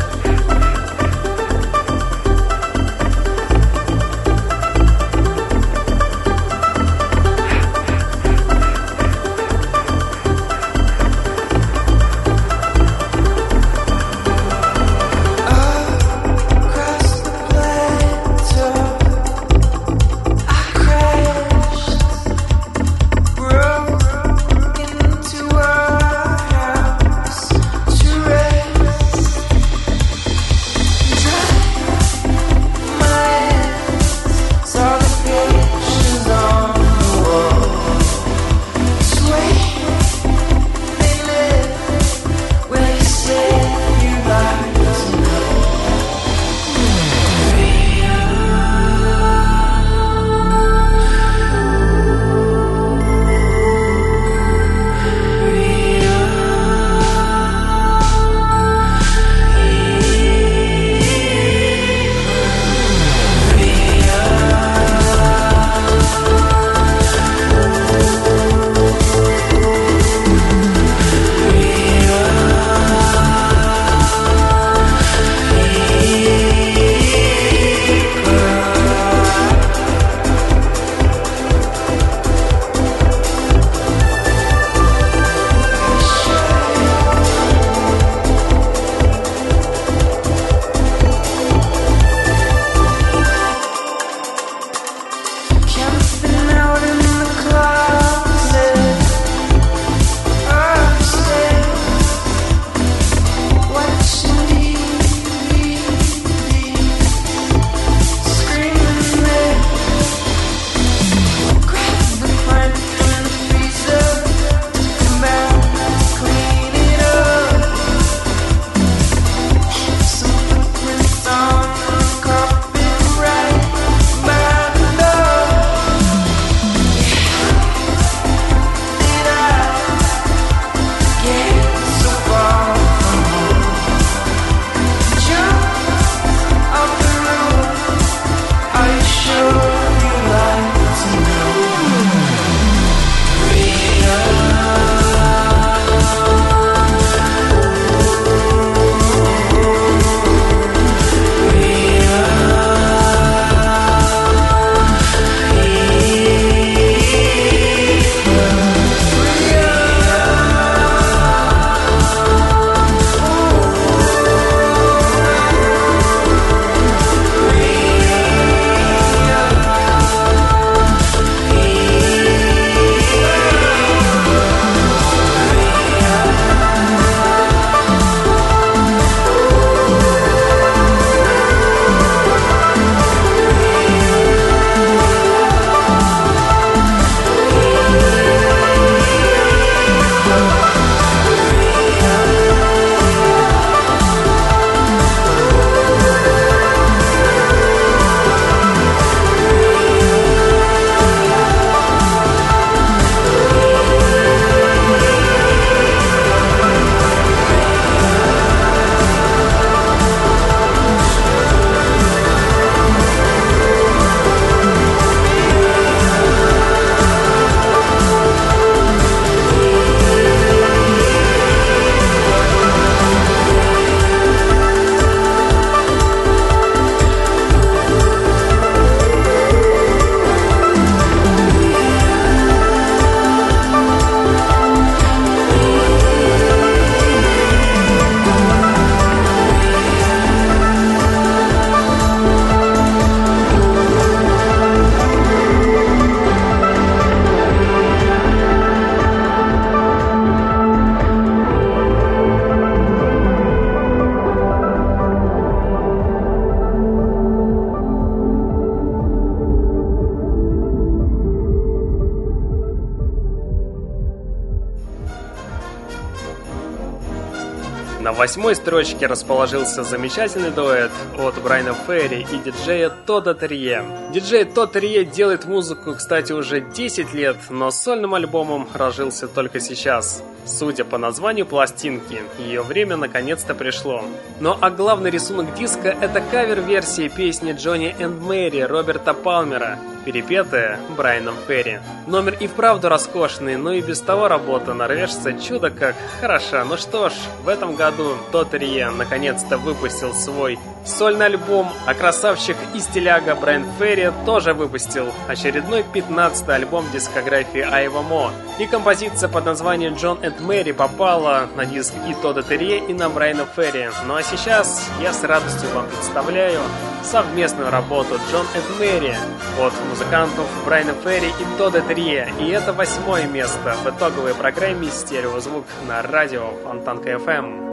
Восьмой 268.29 268.55
строчке 268.55 269.07
расположился 269.07 269.85
замечательный 269.85 270.51
дуэт 270.51 270.91
от 271.18 271.43
Брайана 271.43 271.72
Ферри 271.72 272.26
и 272.31 272.37
диджея 272.37 272.91
Тода 272.91 273.33
Терье. 273.33 273.83
Диджей 274.12 274.45
Тод 274.45 274.74
Терье 274.74 275.07
делает 275.07 275.47
музыку, 275.47 275.95
кстати, 275.95 276.33
уже 276.35 276.61
10 276.61 277.14
лет, 277.14 277.39
но 277.49 277.70
сольным 277.70 278.12
альбомом 278.12 278.68
разжился 278.74 279.29
только 279.29 279.61
сейчас. 279.61 280.22
Судя 280.45 280.85
по 280.85 280.99
названию 280.99 281.47
пластинки, 281.47 282.20
ее 282.39 282.61
время 282.61 282.99
наконец-то 282.99 283.55
пришло. 283.55 284.05
Ну 284.41 284.55
а 284.61 284.68
главный 284.68 285.11
рисунок 285.11 285.55
диска 285.55 285.89
это 285.89 286.20
кавер-версия 286.20 287.09
песни 287.09 287.53
Джонни 287.53 287.97
энд 287.99 288.20
Мэри 288.20 288.61
Роберта 288.61 289.14
Палмера, 289.14 289.79
перепетая 290.09 290.80
Брайаном 290.96 291.34
Ферри. 291.46 291.80
Номер 292.06 292.34
и 292.40 292.46
вправду 292.46 292.88
роскошный, 292.88 293.59
но 293.59 293.72
и 293.72 293.82
без 293.82 294.00
того 294.00 294.26
работа 294.26 294.72
норвежца 294.72 295.34
чудо 295.34 295.68
как 295.68 295.96
хороша. 296.18 296.64
Ну 296.64 296.78
что 296.78 297.11
ж, 297.11 297.12
в 297.44 297.48
этом 297.48 297.76
году 297.76 298.16
Тоттерье 298.32 298.88
наконец-то 298.88 299.59
выпустил 299.59 300.14
свой 300.14 300.59
сольный 300.89 301.26
альбом, 301.26 301.68
а 301.86 301.95
красавчик 301.95 302.57
и 302.74 302.80
стиляга 302.80 303.34
Брайан 303.34 303.64
Ферри 303.78 304.11
тоже 304.24 304.55
выпустил 304.55 305.12
очередной 305.28 305.84
15 305.84 306.49
альбом 306.49 306.84
дискографии 306.93 307.61
Айва 307.61 308.03
Мо. 308.03 308.30
И 308.59 308.66
композиция 308.66 309.28
под 309.28 309.45
названием 309.45 309.95
Джон 309.95 310.18
энд 310.22 310.41
Мэри 310.41 310.72
попала 310.72 311.49
на 311.57 311.64
диск 311.64 311.95
и 312.09 312.14
Тодда 312.14 312.43
Терье, 312.43 312.78
и 312.78 312.93
на 312.93 313.09
Брайана 313.09 313.45
Ферри. 313.45 313.91
Ну 314.07 314.16
а 314.16 314.22
сейчас 314.22 314.91
я 315.01 315.12
с 315.12 315.22
радостью 315.22 315.68
вам 315.74 315.86
представляю 315.86 316.61
совместную 317.03 317.70
работу 317.70 318.18
Джон 318.30 318.47
энд 318.55 318.80
Мэри 318.80 319.14
от 319.61 319.72
музыкантов 319.91 320.47
Брайана 320.64 320.95
Ферри 321.05 321.28
и 321.28 321.59
Тодда 321.59 321.82
Терье. 321.82 322.32
И 322.41 322.49
это 322.49 322.72
восьмое 322.72 323.26
место 323.26 323.76
в 323.84 323.89
итоговой 323.89 324.34
программе 324.34 324.89
«Стереозвук» 324.91 325.64
на 325.86 326.03
радио 326.03 326.51
Фонтанка 326.64 327.11
FM. 327.11 327.67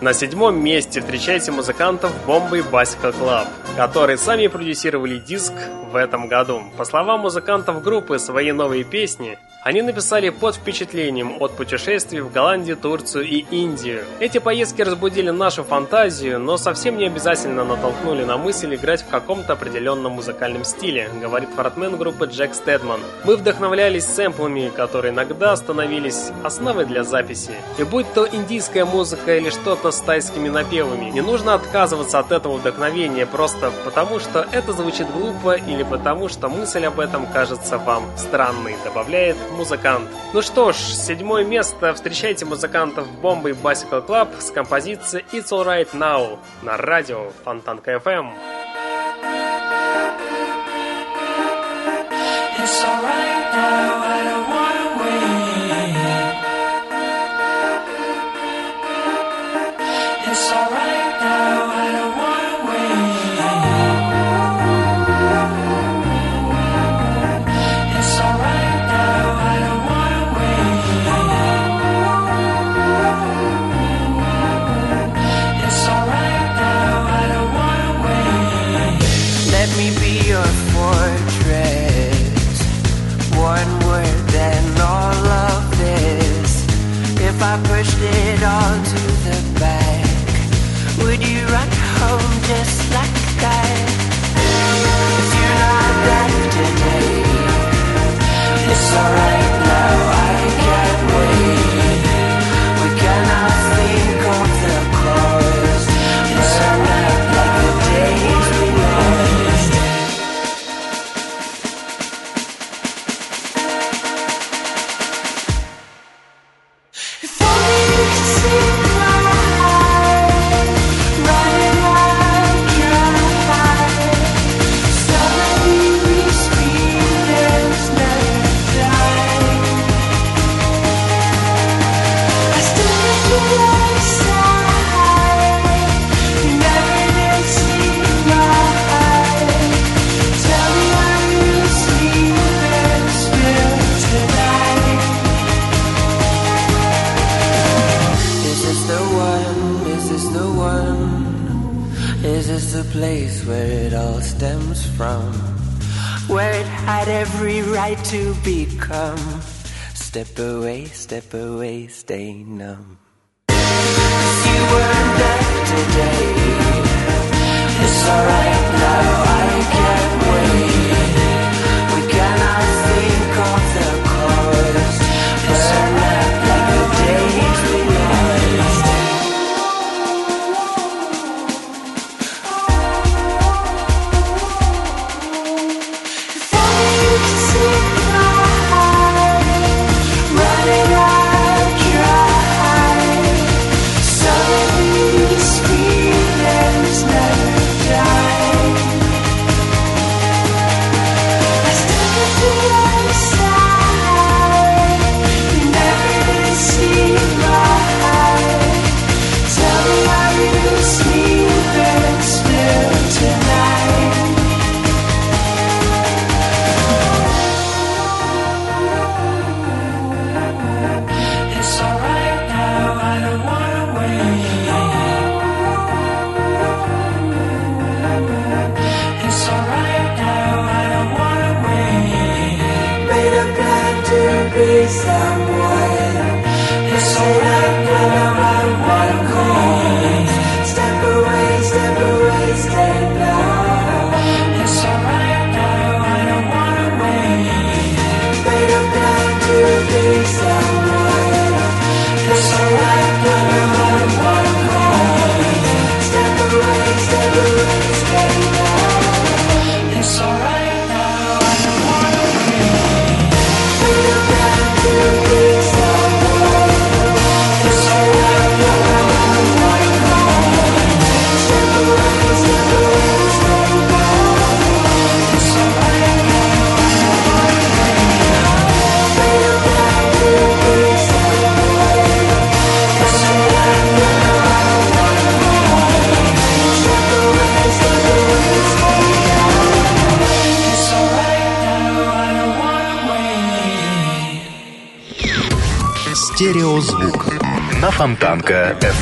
На 0.00 0.14
седьмом 0.14 0.64
месте 0.64 1.00
встречайте 1.00 1.52
музыкантов 1.52 2.10
Бомбы 2.24 2.60
Bicycle 2.60 3.14
Club, 3.20 3.46
которые 3.76 4.16
сами 4.16 4.46
продюсировали 4.46 5.18
диск 5.18 5.52
в 5.92 5.94
этом 5.94 6.26
году. 6.26 6.62
По 6.78 6.86
словам 6.86 7.20
музыкантов 7.20 7.82
группы, 7.82 8.18
свои 8.18 8.50
новые 8.52 8.84
песни 8.84 9.38
они 9.62 9.82
написали 9.82 10.30
под 10.30 10.56
впечатлением 10.56 11.36
от 11.38 11.52
путешествий 11.52 12.20
в 12.20 12.32
Голландию, 12.32 12.78
Турцию 12.78 13.24
и 13.24 13.44
Индию. 13.50 14.04
Эти 14.18 14.38
поездки 14.38 14.80
разбудили 14.80 15.28
нашу 15.30 15.64
фантазию, 15.64 16.38
но 16.38 16.56
совсем 16.56 16.96
не 16.96 17.06
обязательно 17.06 17.64
натолкнули 17.64 18.24
на 18.24 18.38
мысль 18.38 18.74
играть 18.74 19.02
в 19.02 19.08
каком-то 19.08 19.52
определенном 19.52 20.12
музыкальном 20.12 20.64
стиле, 20.64 21.10
говорит 21.20 21.50
фронтмен 21.54 21.96
группы 21.98 22.24
Джек 22.24 22.54
Стедман. 22.54 23.00
Мы 23.24 23.36
вдохновлялись 23.36 24.06
сэмплами, 24.06 24.72
которые 24.74 25.12
иногда 25.12 25.54
становились 25.56 26.30
основой 26.42 26.86
для 26.86 27.04
записи. 27.04 27.52
И 27.78 27.84
будь 27.84 28.10
то 28.14 28.26
индийская 28.26 28.86
музыка 28.86 29.36
или 29.36 29.50
что-то 29.50 29.90
с 29.90 30.00
тайскими 30.00 30.48
напевами, 30.48 31.10
не 31.10 31.20
нужно 31.20 31.52
отказываться 31.52 32.18
от 32.18 32.32
этого 32.32 32.56
вдохновения 32.56 33.26
просто 33.26 33.72
потому, 33.84 34.20
что 34.20 34.46
это 34.52 34.72
звучит 34.72 35.10
глупо 35.10 35.52
или 35.52 35.82
потому, 35.82 36.30
что 36.30 36.48
мысль 36.48 36.86
об 36.86 36.98
этом 36.98 37.26
кажется 37.26 37.76
вам 37.76 38.04
странной, 38.16 38.76
добавляет 38.84 39.36
музыкант. 39.50 40.08
Ну 40.32 40.42
что 40.42 40.72
ж, 40.72 40.76
седьмое 40.76 41.44
место. 41.44 41.92
Встречайте 41.94 42.44
музыкантов 42.44 43.08
Бомбы 43.20 43.50
Bicycle 43.50 44.06
Club 44.06 44.40
с 44.40 44.50
композицией 44.50 45.24
It's 45.32 45.50
Alright 45.50 45.92
Now 45.92 46.38
на 46.62 46.76
радио 46.76 47.30
Фонтанка 47.44 47.94
FM. 47.94 48.30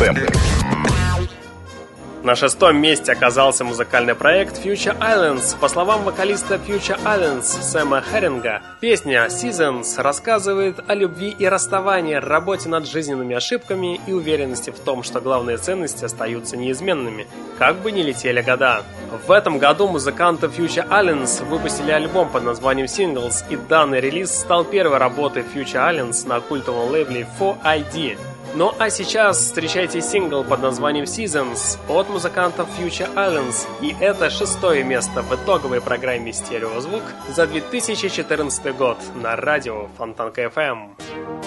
FM. 0.01 0.16
На 2.23 2.37
шестом 2.37 2.77
месте 2.77 3.12
оказался 3.12 3.65
музыкальный 3.65 4.15
проект 4.15 4.65
Future 4.65 4.97
Islands. 4.99 5.57
По 5.59 5.69
словам 5.69 6.05
вокалиста 6.05 6.57
Future 6.57 7.01
Islands 7.03 7.43
Сэма 7.43 8.03
Херринга, 8.03 8.62
песня 8.81 9.27
Seasons 9.27 10.01
рассказывает 10.01 10.79
о 10.87 10.95
любви 10.95 11.35
и 11.37 11.47
расставании, 11.49 12.15
работе 12.15 12.69
над 12.69 12.87
жизненными 12.87 13.35
ошибками 13.35 14.01
и 14.07 14.12
уверенности 14.12 14.70
в 14.70 14.79
том, 14.79 15.03
что 15.03 15.20
главные 15.20 15.57
ценности 15.57 16.05
остаются 16.05 16.57
неизменными, 16.57 17.27
как 17.59 17.77
бы 17.79 17.91
ни 17.91 18.03
летели 18.03 18.41
года. 18.41 18.83
В 19.27 19.33
этом 19.33 19.59
году 19.59 19.89
музыканты 19.89 20.47
Future 20.47 20.89
Islands 20.89 21.45
выпустили 21.45 21.91
альбом 21.91 22.29
под 22.29 22.45
названием 22.45 22.87
Singles, 22.87 23.45
и 23.49 23.57
данный 23.57 24.01
релиз 24.01 24.31
стал 24.31 24.65
первой 24.65 24.99
работой 24.99 25.43
Future 25.43 25.93
Islands 25.93 26.29
на 26.29 26.41
культовом 26.41 26.91
лейбле 26.91 27.27
4ID. 27.41 28.16
Ну 28.59 28.74
а 28.76 28.90
сейчас 28.90 29.39
встречайте 29.39 30.01
сингл 30.01 30.43
под 30.43 30.60
названием 30.60 31.05
Seasons 31.05 31.78
от 31.89 32.09
музыкантов 32.09 32.68
Future 32.76 33.09
Islands. 33.14 33.68
И 33.80 33.94
это 34.01 34.30
шестое 34.30 34.82
место 34.82 35.22
в 35.22 35.32
итоговой 35.32 35.80
программе 35.80 36.32
«Стереозвук» 36.32 37.05
за 37.28 37.47
2014 37.47 38.76
год 38.76 38.98
на 39.14 39.36
радио 39.36 39.86
Фонтанка 39.97 40.47
FM. 40.47 41.38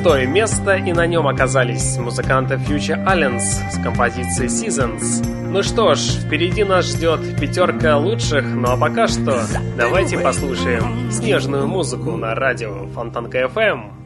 Шестое 0.00 0.26
место, 0.26 0.76
и 0.76 0.94
на 0.94 1.06
нем 1.06 1.26
оказались 1.26 1.98
музыканты 1.98 2.54
Future 2.54 3.04
Allens 3.04 3.42
с 3.70 3.82
композицией 3.82 4.48
Seasons. 4.48 5.22
Ну 5.50 5.62
что 5.62 5.94
ж, 5.94 6.00
впереди 6.24 6.64
нас 6.64 6.86
ждет 6.86 7.20
пятерка 7.38 7.98
лучших, 7.98 8.42
ну 8.46 8.70
а 8.70 8.78
пока 8.78 9.08
что 9.08 9.44
давайте 9.76 10.18
послушаем 10.18 11.10
снежную 11.12 11.66
музыку 11.66 12.16
на 12.16 12.34
радио 12.34 12.86
Фонтанка 12.94 13.42
FM. 13.42 13.99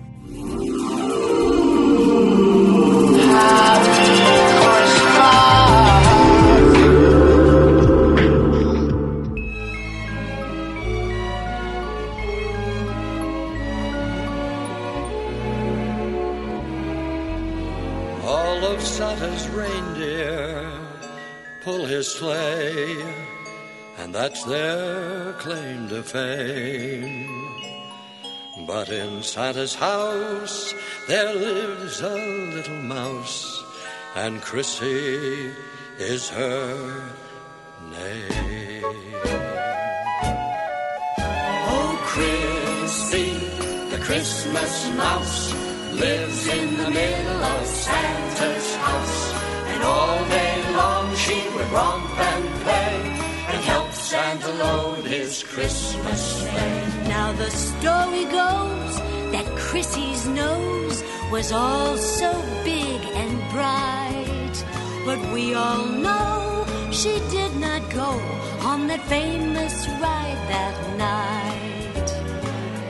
And 23.99 24.15
that's 24.15 24.45
their 24.45 25.33
claim 25.35 25.89
to 25.89 26.03
fame. 26.03 27.29
But 28.67 28.89
in 28.89 29.23
Santa's 29.23 29.75
house 29.75 30.75
there 31.09 31.35
lives 31.35 32.01
a 32.01 32.15
little 32.55 32.83
mouse, 32.83 33.65
and 34.15 34.41
Chrissy 34.41 35.53
is 35.99 36.29
her 36.29 37.03
name. 37.91 38.85
Oh, 41.75 41.99
Chrissy, 42.13 43.31
the 43.91 43.99
Christmas 44.03 44.89
mouse, 44.95 45.53
lives 45.93 46.47
in 46.47 46.77
the 46.77 46.91
middle 46.91 47.43
of 47.43 47.67
Santa's 47.67 48.77
house, 48.77 49.35
and 49.73 49.83
all 49.83 50.25
day 50.29 50.44
she 51.25 51.41
would 51.55 51.71
romp 51.73 52.19
and 52.19 52.45
play 52.65 52.97
and 53.53 53.61
help 53.73 53.91
Santa 53.93 54.53
load 54.65 55.05
his 55.07 55.43
Christmas 55.43 56.21
sleigh. 56.41 57.09
Now 57.09 57.33
the 57.33 57.51
story 57.51 58.25
goes 58.25 58.93
that 59.35 59.47
Chrissy's 59.57 60.27
nose 60.29 61.03
was 61.31 61.51
all 61.51 61.97
so 61.97 62.31
big 62.63 63.01
and 63.23 63.35
bright. 63.55 64.57
But 65.07 65.21
we 65.33 65.55
all 65.55 65.87
know 65.87 66.67
she 66.91 67.15
did 67.31 67.57
not 67.57 67.83
go 67.91 68.11
on 68.71 68.87
that 68.89 69.03
famous 69.17 69.75
ride 70.05 70.43
that 70.55 70.77
night. 71.09 72.09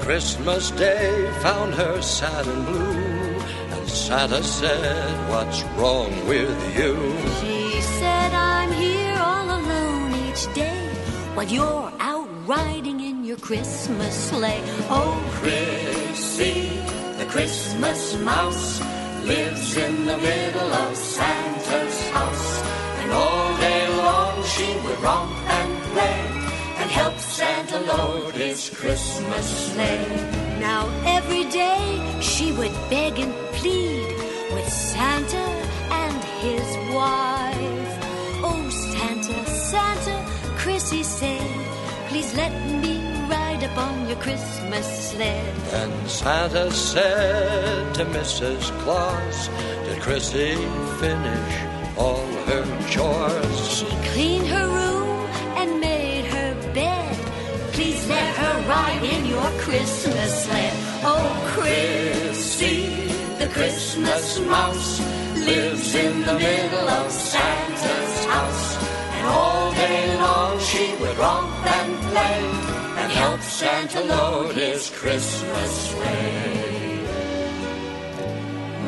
Christmas 0.02 0.72
Day 0.72 1.30
found 1.40 1.74
her 1.74 2.02
sad 2.02 2.46
and 2.48 2.66
blue. 2.66 3.38
And 3.74 3.88
Santa 3.88 4.42
said, 4.42 5.30
What's 5.30 5.62
wrong 5.76 6.10
with 6.26 6.58
you? 6.78 7.53
Day 10.54 10.88
while 11.34 11.46
you're 11.46 11.92
out 12.00 12.28
riding 12.46 13.00
in 13.00 13.24
your 13.24 13.36
Christmas 13.38 14.14
sleigh. 14.30 14.62
Oh, 14.88 15.14
Chrissy, 15.38 16.68
the 17.18 17.26
Christmas 17.28 18.18
mouse, 18.20 18.80
lives 19.24 19.76
in 19.76 20.04
the 20.04 20.18
middle 20.18 20.72
of 20.72 20.96
Santa's 20.96 22.08
house. 22.10 22.62
And 23.00 23.12
all 23.12 23.56
day 23.58 23.88
long 23.96 24.44
she 24.44 24.68
would 24.84 25.00
romp 25.00 25.32
and 25.58 25.82
play 25.92 26.20
and 26.80 26.90
help 26.90 27.18
Santa 27.18 27.80
load 27.80 28.34
his 28.34 28.70
Christmas 28.70 29.46
sleigh. 29.72 30.06
Now 30.60 30.88
every 31.06 31.44
day 31.44 32.18
she 32.20 32.52
would 32.52 32.74
beg 32.90 33.18
and 33.18 33.34
plead 33.58 34.06
with 34.52 34.68
Santa 34.68 35.46
and 35.90 36.24
his 36.42 36.94
wife. 36.94 37.63
Said, 41.20 41.46
please 42.08 42.34
let 42.34 42.52
me 42.82 42.98
ride 43.30 43.62
up 43.62 43.78
on 43.78 44.08
your 44.08 44.16
Christmas 44.16 45.10
sled. 45.10 45.54
And 45.72 46.10
Santa 46.10 46.72
said 46.72 47.94
to 47.94 48.04
Mrs. 48.06 48.62
Claus, 48.82 49.48
Did 49.84 50.02
Chrissy 50.02 50.56
finish 50.98 51.54
all 51.96 52.26
her 52.48 52.66
chores? 52.90 53.68
She 53.68 53.86
cleaned 54.10 54.48
her 54.48 54.66
room 54.66 55.28
and 55.60 55.78
made 55.78 56.24
her 56.24 56.50
bed. 56.74 57.16
Please 57.74 58.08
let 58.08 58.34
her 58.42 58.68
ride 58.68 59.04
in 59.04 59.26
your 59.26 59.50
Christmas 59.66 60.44
sled. 60.46 60.72
Oh, 61.04 61.30
Chrissy, 61.54 62.86
the 63.38 63.48
Christmas 63.52 64.40
mouse, 64.40 64.98
lives 65.46 65.94
in 65.94 66.22
the 66.22 66.34
middle 66.34 66.88
of 66.88 67.12
Santa's 67.12 68.24
house. 68.24 68.93
And 69.24 69.32
all 69.32 69.72
day 69.72 70.16
long 70.18 70.58
she 70.58 70.94
would 71.00 71.16
romp 71.16 71.66
and 71.66 71.96
play 72.12 72.44
and 73.00 73.10
help 73.12 73.40
Santa 73.40 74.00
load 74.04 74.54
his 74.54 74.90
Christmas 74.90 75.70
sleigh. 75.88 77.00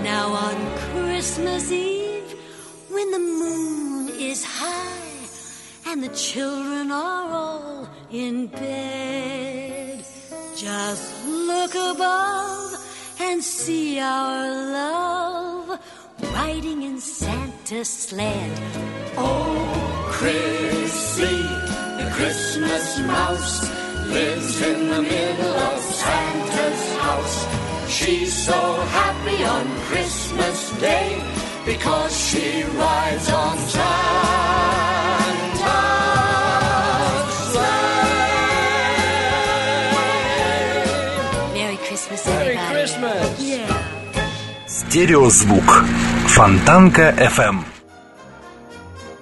Now 0.02 0.28
on 0.28 0.56
Christmas 0.90 1.72
Eve, 1.72 2.34
when 2.90 3.10
the 3.12 3.18
moon 3.18 4.10
is 4.10 4.44
high 4.44 5.26
and 5.86 6.04
the 6.04 6.14
children 6.14 6.90
are 6.90 7.32
all 7.32 7.88
in 8.12 8.48
bed, 8.48 10.04
just 10.54 11.26
look 11.26 11.74
above 11.74 12.76
and 13.20 13.42
see 13.42 13.98
our 14.00 14.50
love 14.50 15.80
riding 16.22 16.82
in 16.82 16.98
Santa's 16.98 17.88
sled. 17.88 18.52
Oh, 19.16 20.08
Chrissy, 20.10 21.42
the 22.00 22.10
Christmas 22.12 22.98
mouse, 23.00 23.70
lives 24.08 24.62
in 24.62 24.88
the 24.88 25.02
middle 25.02 25.56
of 25.70 25.80
Santa's 25.80 26.96
house. 26.96 27.46
She's 27.88 28.32
so 28.32 28.60
happy 29.00 29.44
on 29.44 29.66
Christmas 29.90 30.80
Day 30.80 31.22
because 31.64 32.12
she 32.28 32.62
rides 32.62 33.30
on 33.30 33.58
Santa's 33.58 34.45
Стереозвук. 44.96 45.84
Фонтанка 46.26 47.14
FM. 47.18 47.56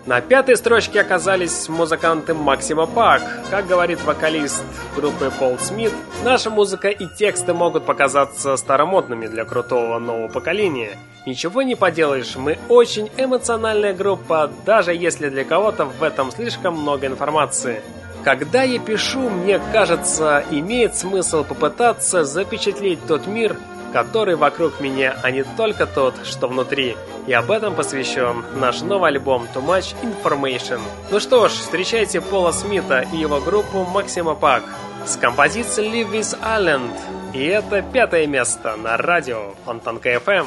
На 0.06 0.20
пятой 0.20 0.56
строчке 0.56 1.01
оказались 1.01 1.68
музыканты 1.68 2.32
Максима 2.32 2.86
Пак. 2.86 3.22
Как 3.51 3.66
говорит 3.66 4.01
вокалист 4.05 4.62
группы 4.94 5.32
Пол 5.36 5.59
Смит, 5.59 5.92
наша 6.22 6.48
музыка 6.48 6.90
и 6.90 7.09
тексты 7.18 7.55
могут 7.55 7.86
показаться 7.86 8.56
старомодными 8.56 9.26
для 9.26 9.44
крутого 9.44 9.98
нового 9.98 10.28
поколения. 10.28 10.96
Ничего 11.26 11.62
не 11.62 11.74
поделаешь, 11.74 12.36
мы 12.36 12.56
очень 12.68 13.10
эмоциональная 13.16 13.94
группа, 13.94 14.52
даже 14.64 14.94
если 14.94 15.28
для 15.28 15.42
кого-то 15.42 15.86
в 15.86 16.05
этом 16.05 16.30
слишком 16.30 16.78
много 16.78 17.09
информации. 17.09 17.82
Когда 18.24 18.62
я 18.62 18.78
пишу, 18.78 19.28
мне 19.28 19.60
кажется, 19.72 20.42
имеет 20.51 20.96
смысл 20.96 21.44
попытаться 21.44 22.24
запечатлеть 22.24 23.06
тот 23.06 23.26
мир, 23.26 23.55
который 23.92 24.34
вокруг 24.34 24.80
меня, 24.80 25.14
а 25.22 25.30
не 25.30 25.44
только 25.44 25.84
тот, 25.84 26.14
что 26.24 26.48
внутри. 26.48 26.96
И 27.26 27.32
об 27.34 27.51
этом 27.51 27.74
посвящен 27.74 28.42
наш 28.56 28.80
новый 28.80 29.10
альбом 29.10 29.46
Too 29.55 29.62
Much 29.62 29.94
Information. 30.02 30.80
Ну 31.10 31.20
что 31.20 31.48
ж, 31.48 31.52
встречайте 31.52 32.22
Пола 32.22 32.52
Смита 32.52 33.05
и 33.12 33.18
его 33.18 33.40
группу 33.40 33.84
Максима 33.84 34.34
Пак 34.34 34.62
с 35.06 35.16
композицией 35.16 36.02
Live 36.02 36.10
with 36.10 36.40
Island. 36.42 36.92
И 37.34 37.44
это 37.44 37.82
пятое 37.82 38.26
место 38.26 38.74
на 38.76 38.96
радио 38.96 39.55
Фонтанка 39.66 40.14
FM. 40.14 40.46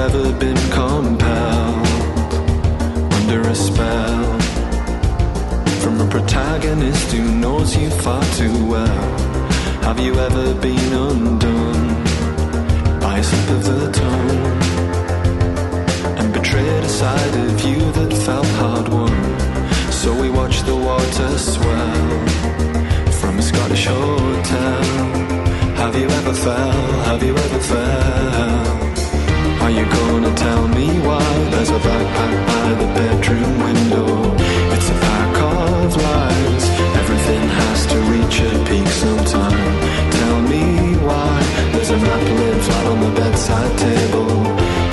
Ever 0.00 0.32
been 0.38 0.56
compelled 0.70 1.86
under 3.18 3.40
a 3.42 3.54
spell 3.54 4.40
from 5.82 6.00
a 6.00 6.08
protagonist 6.08 7.12
who 7.12 7.22
knows 7.34 7.76
you 7.76 7.90
far 7.90 8.24
too 8.38 8.66
well? 8.66 9.18
Have 9.82 10.00
you 10.00 10.14
ever 10.14 10.54
been 10.54 10.92
undone 10.94 11.88
by 12.98 13.18
a 13.18 13.22
slip 13.22 13.50
of 13.56 13.62
the 13.64 13.92
tongue 13.92 14.46
and 16.18 16.32
betrayed 16.32 16.82
a 16.82 16.88
side 16.88 17.34
of 17.46 17.60
you 17.68 17.80
that 17.98 18.12
felt 18.24 18.50
hard 18.60 18.88
won? 18.88 19.12
So 19.92 20.18
we 20.18 20.30
watch 20.30 20.62
the 20.62 20.76
water 20.76 21.30
swell 21.36 22.26
from 23.20 23.38
a 23.38 23.42
Scottish 23.42 23.84
hotel. 23.84 24.82
Have 25.82 25.94
you 25.94 26.08
ever 26.08 26.32
fell? 26.32 27.02
Have 27.10 27.22
you 27.22 27.36
ever 27.36 27.60
fell? 27.60 28.79
Are 29.60 29.70
you 29.70 29.84
gonna 29.84 30.34
tell 30.34 30.66
me 30.68 30.88
why 31.06 31.22
there's 31.50 31.70
a 31.70 31.78
backpack 31.78 32.46
by 32.46 32.68
the 32.80 32.88
bedroom 32.96 33.58
window? 33.66 34.34
It's 34.74 34.88
a 34.88 34.94
pack 35.06 35.36
of 35.36 35.96
lies. 35.96 36.64
Everything 37.00 37.42
has 37.60 37.86
to 37.92 37.98
reach 38.12 38.40
a 38.40 38.50
peak 38.68 38.88
sometime. 38.88 39.72
Tell 40.18 40.40
me 40.52 40.96
why 41.06 41.42
there's 41.72 41.90
a 41.90 41.98
wrap 41.98 42.24
laid 42.38 42.62
flat 42.62 42.86
on 42.86 43.00
the 43.00 43.12
bedside 43.20 43.78
table. 43.78 44.32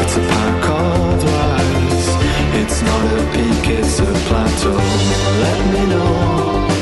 It's 0.02 0.15
a 0.18 0.23
pack 0.34 0.69
of 0.69 1.23
lies. 1.23 2.07
It's 2.61 2.81
not 2.81 3.03
a 3.19 3.23
peak, 3.34 3.64
it's 3.80 3.99
a 3.99 4.11
plateau. 4.27 4.77
Let 5.44 5.60
me 5.73 5.85
know. 5.94 6.77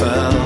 found. 0.00 0.39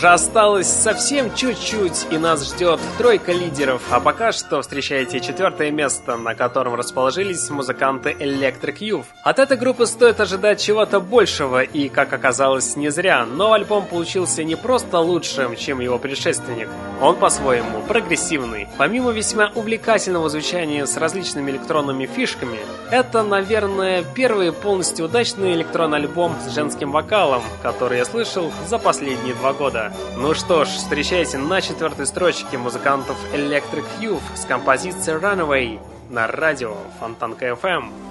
Уже 0.00 0.08
осталось 0.08 0.66
совсем 0.66 1.34
чуть-чуть, 1.34 2.06
и 2.10 2.16
нас 2.16 2.48
ждет 2.48 2.80
тройка 2.96 3.32
лидеров. 3.32 3.82
А 3.90 4.00
пока 4.00 4.32
что 4.32 4.62
встречайте 4.62 5.20
четвертое 5.20 5.70
место, 5.70 6.16
на 6.16 6.34
котором 6.34 6.74
расположились 6.74 7.50
музыканты 7.50 8.16
Electric 8.18 8.78
Youth. 8.78 9.04
От 9.24 9.38
этой 9.38 9.58
группы 9.58 9.84
стоит 9.84 10.18
ожидать 10.18 10.58
чего-то 10.58 11.00
большего, 11.00 11.60
и, 11.60 11.90
как 11.90 12.14
оказалось, 12.14 12.76
не 12.76 12.88
зря. 12.88 13.26
Но 13.26 13.52
альбом 13.52 13.84
получился 13.84 14.42
не 14.42 14.54
просто 14.54 15.00
лучшим, 15.00 15.54
чем 15.54 15.80
его 15.80 15.98
предшественник. 15.98 16.70
Он 17.02 17.16
по-своему 17.16 17.82
прогрессивный. 17.82 18.68
Помимо 18.78 19.10
весьма 19.10 19.52
увлекательного 19.54 20.30
звучания 20.30 20.86
с 20.86 20.96
различными 20.96 21.50
электронными 21.50 22.06
фишками, 22.06 22.60
это, 22.90 23.22
наверное, 23.22 24.02
первый 24.14 24.50
полностью 24.52 25.04
удачный 25.04 25.52
электронный 25.52 25.98
альбом 25.98 26.34
с 26.42 26.54
женским 26.54 26.90
вокалом, 26.90 27.42
который 27.62 27.98
я 27.98 28.06
слышал 28.06 28.50
за 28.66 28.78
последние 28.78 29.34
два 29.34 29.52
года. 29.52 29.89
Ну 30.16 30.34
что 30.34 30.64
ж, 30.64 30.68
встречайте 30.68 31.38
на 31.38 31.60
четвертой 31.60 32.06
строчке 32.06 32.58
музыкантов 32.58 33.16
Electric 33.32 33.84
Youth 34.00 34.22
с 34.36 34.44
композицией 34.44 35.18
Runaway 35.18 35.80
на 36.10 36.26
радио 36.26 36.76
Фонтанка 36.98 37.48
FM. 37.48 38.09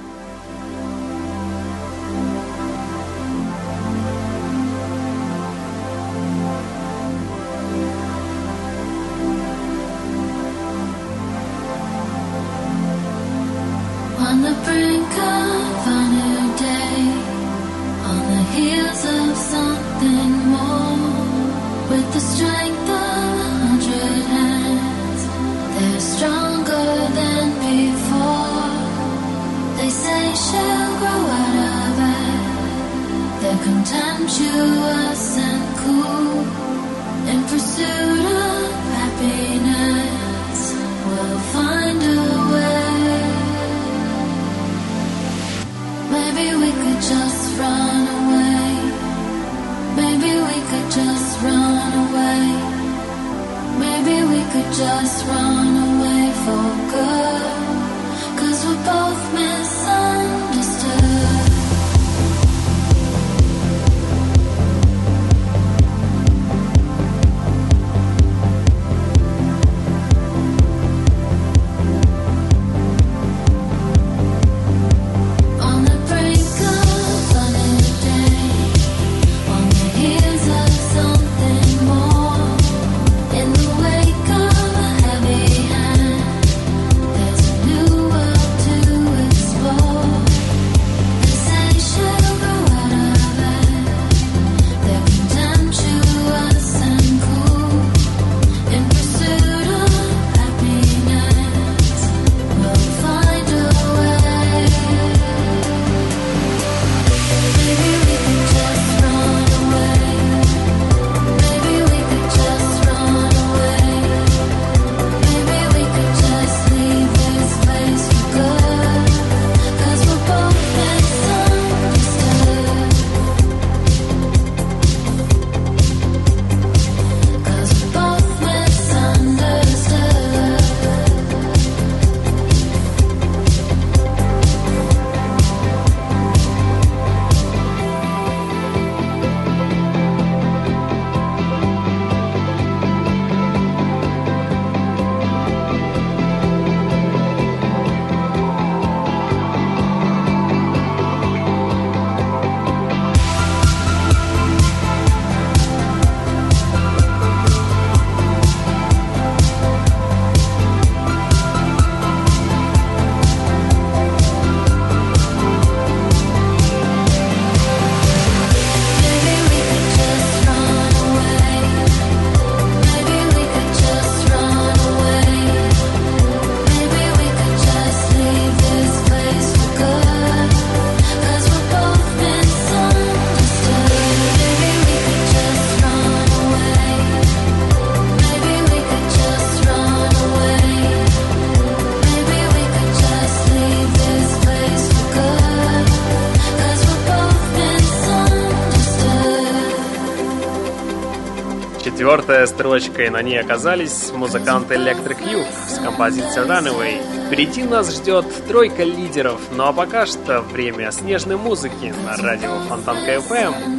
И 202.59 203.09
на 203.09 203.21
ней 203.21 203.39
оказались 203.39 204.11
музыканты 204.11 204.75
Electric 204.75 205.23
Youth 205.23 205.47
с 205.69 205.79
композицией 205.79 206.45
Runaway. 206.45 207.27
Впереди 207.27 207.63
нас 207.63 207.89
ждет 207.95 208.25
тройка 208.49 208.83
лидеров, 208.83 209.39
ну 209.55 209.63
а 209.63 209.71
пока 209.71 210.05
что 210.05 210.41
время 210.41 210.91
снежной 210.91 211.37
музыки 211.37 211.93
на 212.05 212.17
радио 212.21 212.59
Фонтанка 212.67 213.15
FM. 213.15 213.78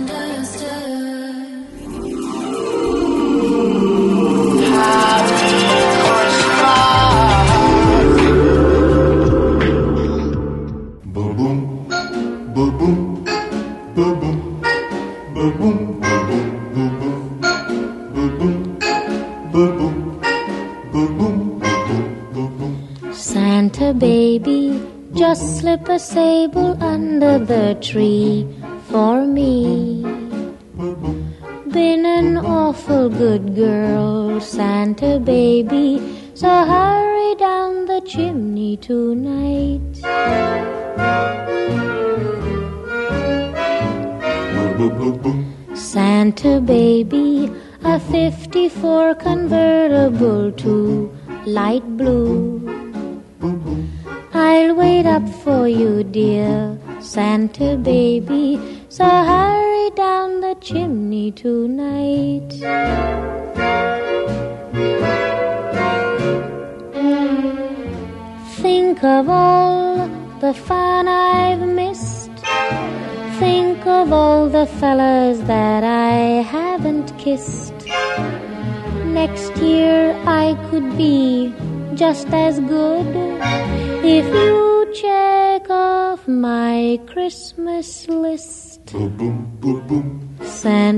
Sable 26.01 26.83
under 26.83 27.39
the 27.39 27.77
tree 27.83 28.47
for 28.89 29.27
me. 29.27 29.80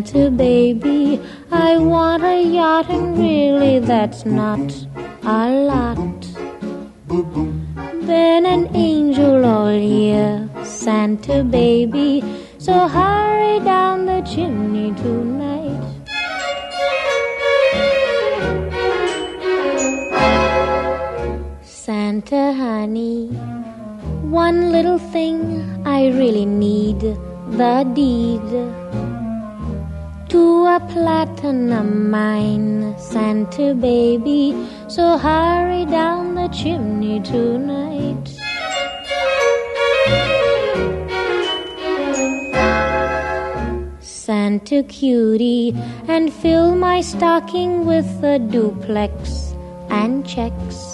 Santa 0.05 0.33
baby, 0.33 1.21
I 1.53 1.77
want 1.77 2.25
a 2.25 2.43
yacht, 2.43 2.91
and 2.91 3.17
really 3.17 3.79
that's 3.79 4.25
not 4.27 4.59
a 5.23 5.49
lot. 5.49 6.21
Been 7.07 8.45
an 8.45 8.75
angel 8.75 9.45
all 9.45 9.73
year, 9.73 10.51
Santa 10.65 11.45
baby, 11.45 12.21
so 12.59 12.89
hurry 12.89 13.61
down 13.61 14.07
the 14.07 14.23
chimney 14.23 14.93
tonight. 14.95 15.85
Santa 21.63 22.53
honey, 22.55 23.29
one 24.23 24.73
little 24.73 24.99
thing 24.99 25.81
I 25.87 26.09
really 26.09 26.45
need 26.45 26.99
the 27.53 27.89
deed 27.95 28.82
to 30.33 30.65
a 30.65 30.81
platinum 30.89 32.11
mine, 32.11 32.97
Santa 32.99 33.75
baby. 33.75 34.57
So 34.89 35.19
hurry 35.19 35.85
down 35.85 36.35
the 36.35 36.49
chimney 36.49 37.21
tonight. 37.21 38.25
Santa 44.01 44.83
cutie, 44.85 45.75
and 46.09 46.33
fill 46.33 46.77
my 46.77 47.03
stocking 47.03 47.85
with 47.85 48.25
a 48.25 48.39
duplex 48.39 49.55
and 49.91 50.27
checks. 50.27 50.92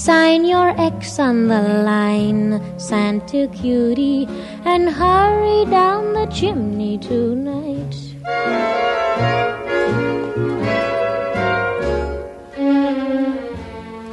Sign 0.00 0.46
your 0.46 0.70
X 0.80 1.18
on 1.18 1.48
the 1.48 1.60
line, 1.60 2.58
Santa 2.78 3.48
cutie, 3.48 4.26
and 4.64 4.88
hurry 4.88 5.66
down 5.70 6.14
the 6.14 6.24
chimney 6.32 6.96
tonight. 6.96 7.94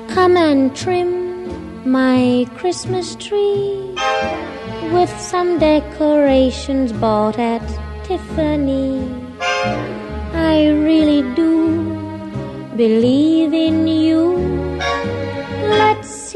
Come 0.09 0.35
and 0.35 0.75
trim 0.75 1.89
my 1.89 2.45
Christmas 2.57 3.15
tree 3.15 3.95
with 4.91 5.13
some 5.21 5.57
decorations 5.57 6.91
bought 6.91 7.39
at 7.39 7.65
Tiffany. 8.03 9.07
I 10.33 10.67
really 10.67 11.21
do 11.33 11.47
believe 12.75 13.53
in 13.53 13.87
you 13.87 14.67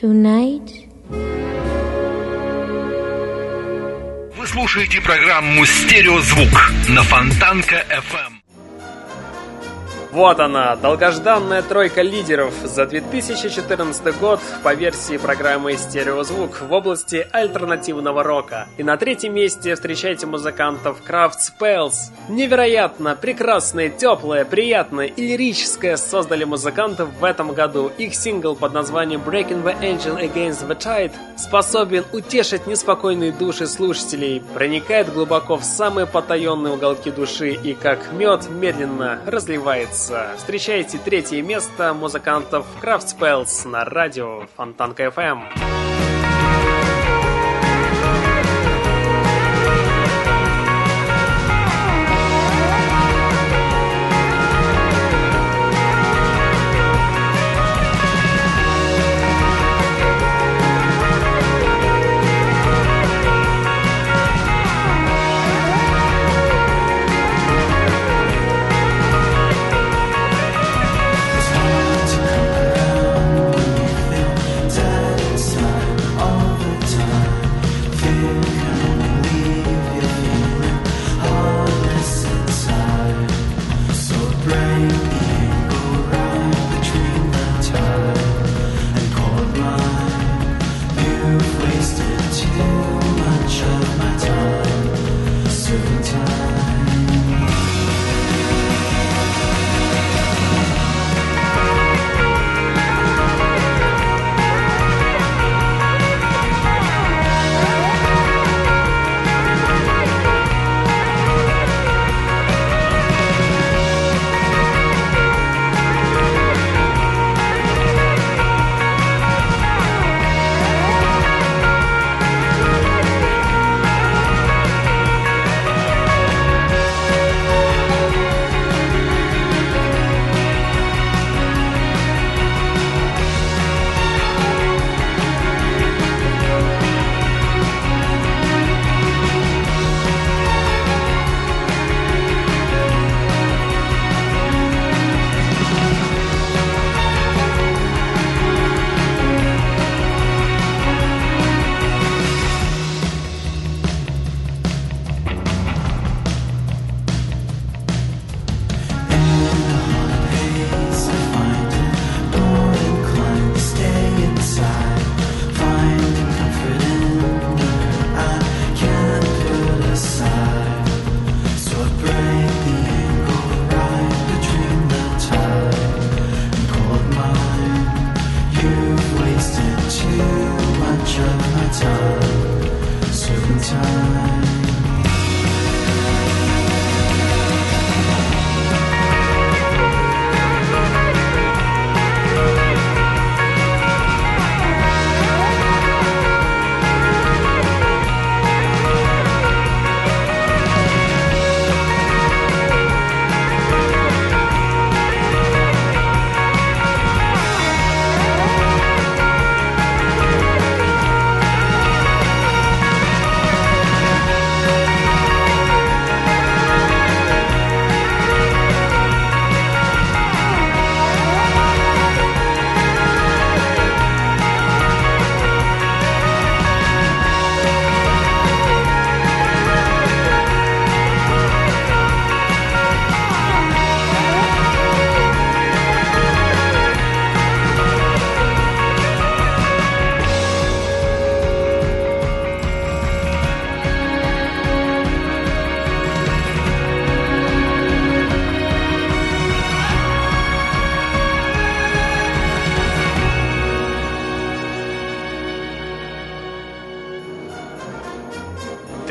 Tonight. 0.00 0.86
Вы 4.36 4.46
слушаете 4.46 5.00
программу 5.00 5.64
«Стереозвук» 5.66 6.72
на 6.88 7.02
Фонтанка 7.02 7.84
FM. 7.90 8.37
Вот 10.18 10.40
она, 10.40 10.74
долгожданная 10.74 11.62
тройка 11.62 12.02
лидеров 12.02 12.52
за 12.64 12.86
2014 12.86 14.18
год 14.18 14.40
по 14.64 14.74
версии 14.74 15.16
программы 15.16 15.76
«Стереозвук» 15.76 16.60
в 16.60 16.72
области 16.72 17.24
альтернативного 17.30 18.24
рока. 18.24 18.66
И 18.78 18.82
на 18.82 18.96
третьем 18.96 19.34
месте 19.34 19.76
встречайте 19.76 20.26
музыкантов 20.26 21.02
Craft 21.08 21.36
Spells. 21.38 22.10
Невероятно, 22.28 23.14
прекрасное, 23.14 23.90
теплое, 23.90 24.44
приятное 24.44 25.06
и 25.06 25.24
лирическое 25.24 25.96
создали 25.96 26.42
музыканты 26.42 27.04
в 27.04 27.22
этом 27.22 27.52
году. 27.52 27.92
Их 27.96 28.16
сингл 28.16 28.56
под 28.56 28.72
названием 28.72 29.22
Breaking 29.24 29.62
the 29.62 29.80
Angel 29.80 30.20
Against 30.20 30.66
the 30.66 30.76
Tide 30.76 31.12
способен 31.36 32.04
утешить 32.12 32.66
неспокойные 32.66 33.30
души 33.30 33.68
слушателей, 33.68 34.42
проникает 34.52 35.12
глубоко 35.12 35.56
в 35.56 35.62
самые 35.62 36.08
потаенные 36.08 36.74
уголки 36.74 37.12
души 37.12 37.50
и 37.50 37.74
как 37.74 38.10
мед 38.10 38.50
медленно 38.50 39.20
разливается 39.24 40.07
нравится, 40.08 40.36
встречайте 40.36 40.98
третье 40.98 41.42
место 41.42 41.92
музыкантов 41.94 42.66
Craft 42.82 43.18
Spells 43.18 43.68
на 43.68 43.84
радио 43.84 44.46
Фонтанка 44.56 45.04
FM. 45.04 45.97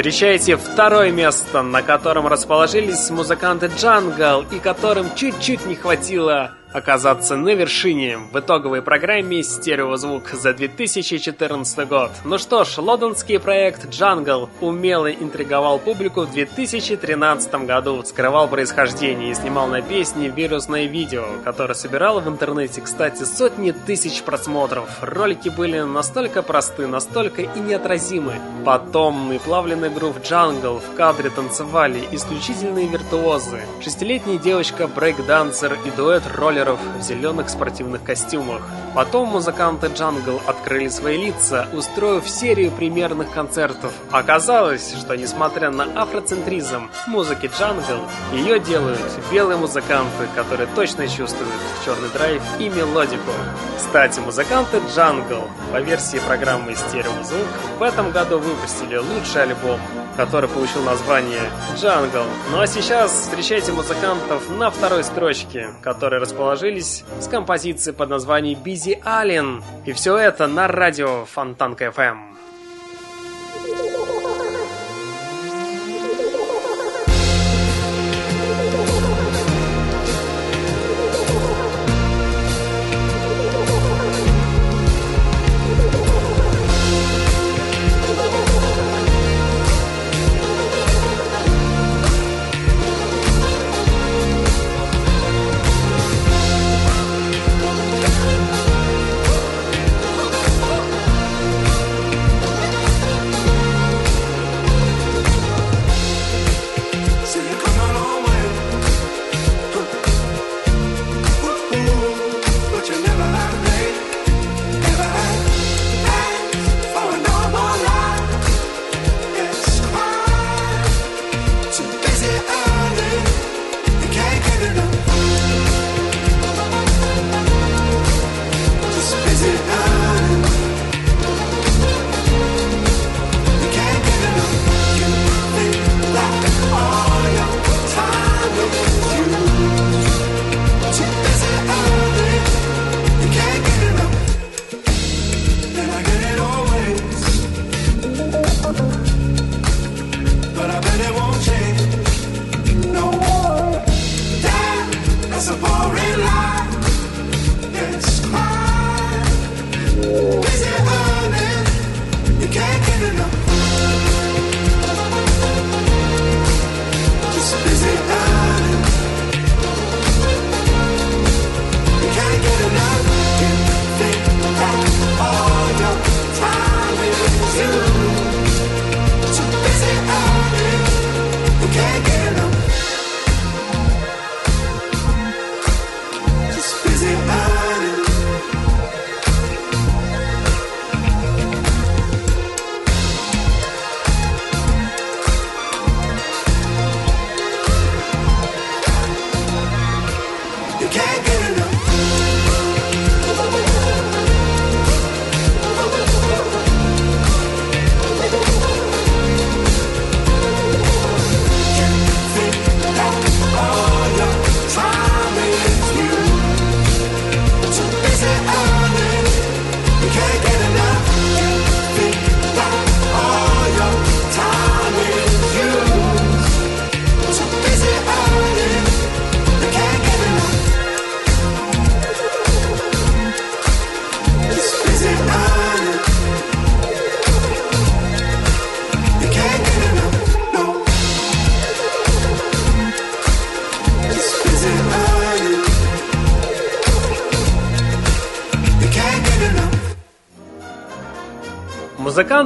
Встречайте 0.07 0.55
второе 0.55 1.11
место, 1.11 1.61
на 1.61 1.81
котором 1.81 2.27
расположились 2.27 3.09
музыканты 3.09 3.69
Джангл 3.77 4.45
и 4.49 4.57
которым 4.57 5.13
чуть-чуть 5.15 5.65
не 5.65 5.75
хватило 5.75 6.51
оказаться 6.73 7.35
на 7.35 7.49
вершине 7.49 8.17
в 8.17 8.39
итоговой 8.39 8.81
программе 8.81 9.43
«Стереозвук» 9.43 10.29
за 10.29 10.53
2014 10.53 11.87
год. 11.87 12.11
Ну 12.25 12.37
что 12.37 12.63
ж, 12.63 12.77
лондонский 12.77 13.39
проект 13.39 13.85
Jungle 13.85 14.49
умело 14.61 15.11
интриговал 15.11 15.79
публику 15.79 16.21
в 16.21 16.31
2013 16.31 17.65
году, 17.65 18.03
скрывал 18.03 18.47
происхождение 18.47 19.31
и 19.31 19.35
снимал 19.35 19.67
на 19.67 19.81
песни 19.81 20.27
вирусное 20.27 20.85
видео, 20.85 21.25
которое 21.43 21.73
собирало 21.73 22.19
в 22.19 22.27
интернете, 22.27 22.81
кстати, 22.81 23.23
сотни 23.23 23.71
тысяч 23.71 24.21
просмотров. 24.23 24.89
Ролики 25.01 25.49
были 25.49 25.79
настолько 25.79 26.41
просты, 26.41 26.87
настолько 26.87 27.43
и 27.43 27.59
неотразимы. 27.59 28.33
Потом 28.65 29.33
наплавленный 29.33 29.89
грув 29.89 30.17
Jungle 30.17 30.81
в 30.81 30.95
кадре 30.95 31.29
танцевали 31.29 32.03
исключительные 32.11 32.87
виртуозы. 32.87 33.61
Шестилетняя 33.81 34.37
девочка 34.37 34.87
брейк-дансер 34.87 35.77
и 35.85 35.91
дуэт 35.91 36.23
роллер 36.35 36.56
роллеров 36.57 36.79
в 36.97 37.01
зеленых 37.01 37.49
спортивных 37.49 38.03
костюмах. 38.03 38.61
Потом 38.95 39.29
музыканты 39.29 39.87
Jungle 39.87 40.41
открыли 40.47 40.87
свои 40.89 41.17
лица, 41.17 41.67
устроив 41.73 42.27
серию 42.27 42.71
премьерных 42.71 43.31
концертов. 43.31 43.93
Оказалось, 44.11 44.95
что 44.97 45.15
несмотря 45.15 45.69
на 45.69 45.83
афроцентризм 46.01 46.89
музыки 47.07 47.49
Jungle, 47.57 48.01
ее 48.33 48.59
делают 48.59 48.99
белые 49.31 49.57
музыканты, 49.57 50.27
которые 50.35 50.67
точно 50.75 51.07
чувствуют 51.07 51.53
черный 51.85 52.09
драйв 52.09 52.41
и 52.59 52.69
мелодику. 52.69 53.31
Кстати, 53.77 54.19
музыканты 54.19 54.81
Jungle 54.95 55.43
по 55.71 55.79
версии 55.79 56.17
программы 56.17 56.75
«Стереозвук» 56.75 57.47
в 57.77 57.83
этом 57.83 58.11
году 58.11 58.39
выпустили 58.39 58.97
лучший 58.97 59.43
альбом, 59.43 59.79
который 60.15 60.49
получил 60.49 60.81
название 60.81 61.49
«Jungle». 61.75 62.25
Ну 62.51 62.59
а 62.59 62.67
сейчас 62.67 63.11
встречайте 63.11 63.71
музыкантов 63.71 64.49
на 64.49 64.71
второй 64.71 65.03
строчке, 65.03 65.69
которые 65.81 66.19
расположились 66.47 67.03
с 67.19 67.27
композицией 67.27 67.93
под 67.93 68.09
названием 68.09 68.57
«Busy 68.63 69.01
Earnin'». 69.03 69.61
И 69.85 69.91
все 69.91 70.17
это 70.17 70.47
на 70.47 70.69
радио 70.69 71.25
Фонтанка 71.25 71.87
FM. 71.87 72.36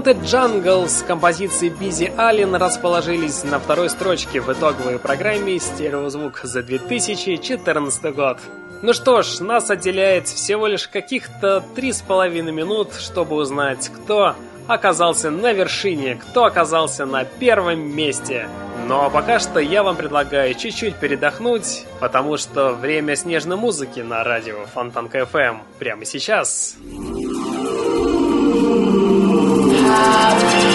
Музыканты 0.01 0.25
Jungle 0.25 0.87
с 0.87 1.03
композицией 1.03 1.71
Бизи 1.71 2.11
Аллен 2.17 2.55
расположились 2.55 3.43
на 3.43 3.59
второй 3.59 3.87
строчке 3.87 4.41
в 4.41 4.51
итоговой 4.51 4.97
программе 4.97 5.59
«Стереозвук» 5.59 6.39
за 6.41 6.63
2014 6.63 8.15
год. 8.15 8.39
Ну 8.81 8.93
что 8.93 9.21
ж, 9.21 9.41
нас 9.41 9.69
отделяет 9.69 10.27
всего 10.27 10.65
лишь 10.65 10.87
каких-то 10.87 11.63
три 11.75 11.93
с 11.93 12.01
половиной 12.01 12.51
минут, 12.51 12.95
чтобы 12.95 13.35
узнать, 13.35 13.89
кто 13.89 14.35
оказался 14.67 15.29
на 15.29 15.53
вершине, 15.53 16.15
кто 16.15 16.45
оказался 16.45 17.05
на 17.05 17.23
первом 17.23 17.81
месте. 17.95 18.47
А 18.89 19.09
пока 19.11 19.37
что 19.37 19.59
я 19.59 19.83
вам 19.83 19.97
предлагаю 19.97 20.55
чуть-чуть 20.55 20.95
передохнуть, 20.95 21.85
потому 21.99 22.37
что 22.37 22.73
время 22.73 23.15
снежной 23.15 23.55
музыки 23.55 23.99
на 23.99 24.23
радио 24.23 24.65
Фонтанка 24.73 25.19
FM 25.19 25.59
прямо 25.77 26.05
сейчас. 26.05 26.75
love. 29.91 30.70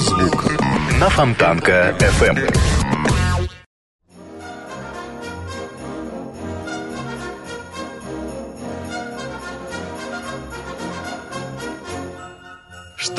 Стереозвук 0.00 0.46
на 0.98 1.10
Фонтанка 1.10 1.94
FM. 2.00 2.79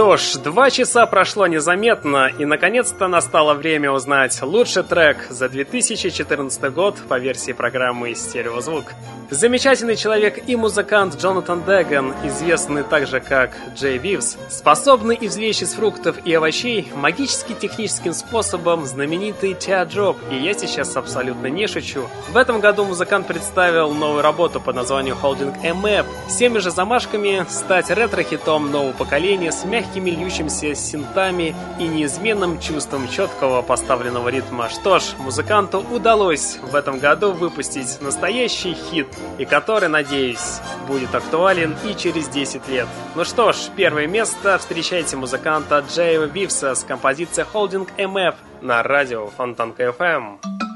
Что 0.02 0.18
ж, 0.18 0.38
два 0.38 0.72
часа 0.72 1.06
прошло 1.06 1.46
незаметно, 1.46 2.26
и 2.26 2.44
наконец-то 2.44 3.08
настало 3.08 3.54
время 3.54 3.92
узнать 3.92 4.42
лучший 4.42 4.82
трек 4.82 5.28
за 5.30 5.48
2014 5.48 6.74
год 6.74 6.98
по 7.08 7.20
версии 7.20 7.52
программы 7.52 8.16
«Стереозвук». 8.16 8.94
Замечательный 9.30 9.96
человек 9.96 10.44
и 10.46 10.58
музыкант 10.58 11.16
Джонатан 11.18 11.64
Дэган, 11.64 12.14
известный 12.26 12.84
также 12.84 13.22
как 13.22 13.52
Джей 13.76 13.98
Вивс, 13.98 14.36
способный 14.50 15.18
извлечь 15.22 15.62
из 15.62 15.74
фруктов 15.74 16.18
и 16.26 16.34
овощей 16.34 16.92
магически 16.94 17.54
техническим 17.54 18.12
способом 18.12 18.86
знаменитый 18.86 19.54
теадроп, 19.54 20.18
и 20.32 20.36
я 20.36 20.54
сейчас 20.54 20.98
абсолютно 20.98 21.48
не 21.48 21.68
шучу. 21.68 22.10
В 22.30 22.36
этом 22.36 22.60
году 22.60 22.84
музыкант 22.84 23.28
представил 23.28 23.94
новую 23.94 24.22
работу 24.22 24.60
под 24.60 24.76
названием 24.76 25.16
Holding 25.22 25.56
a 25.64 25.70
Map, 25.70 26.08
с 26.28 26.36
теми 26.36 26.58
же 26.58 26.72
замашками 26.72 27.46
стать 27.48 27.90
ретро-хитом 27.90 28.70
нового 28.70 28.92
поколения 28.92 29.54
с 29.54 29.64
мягкими 29.92 30.12
льющимися 30.12 30.76
синтами 30.76 31.56
и 31.80 31.88
неизменным 31.88 32.60
чувством 32.60 33.10
четкого 33.10 33.62
поставленного 33.62 34.30
ритма. 34.30 34.70
Что 34.70 35.00
ж, 35.00 35.04
музыканту 35.20 35.84
удалось 35.92 36.60
в 36.62 36.76
этом 36.76 37.00
году 37.00 37.32
выпустить 37.32 38.02
настоящий 38.02 38.74
хит– 38.74 39.08
и 39.38 39.46
который, 39.46 39.90
надеюсь, 39.90 40.60
будет 40.88 41.16
актуален 41.16 41.76
и 41.84 41.96
через 41.96 42.28
10 42.28 42.68
лет. 42.70 42.88
Ну 43.16 43.26
что 43.26 43.54
ж, 43.54 43.58
первое 43.76 44.08
место 44.08 44.58
встречайте 44.58 45.18
музыканта 45.18 45.84
Джейва 45.90 46.28
Бивса 46.28 46.76
с 46.76 46.84
композицией 46.84 47.48
Holding 47.52 47.90
MF 47.98 48.36
на 48.62 48.84
радио 48.84 49.28
Фонтанка 49.38 49.84
FM. 49.98 50.71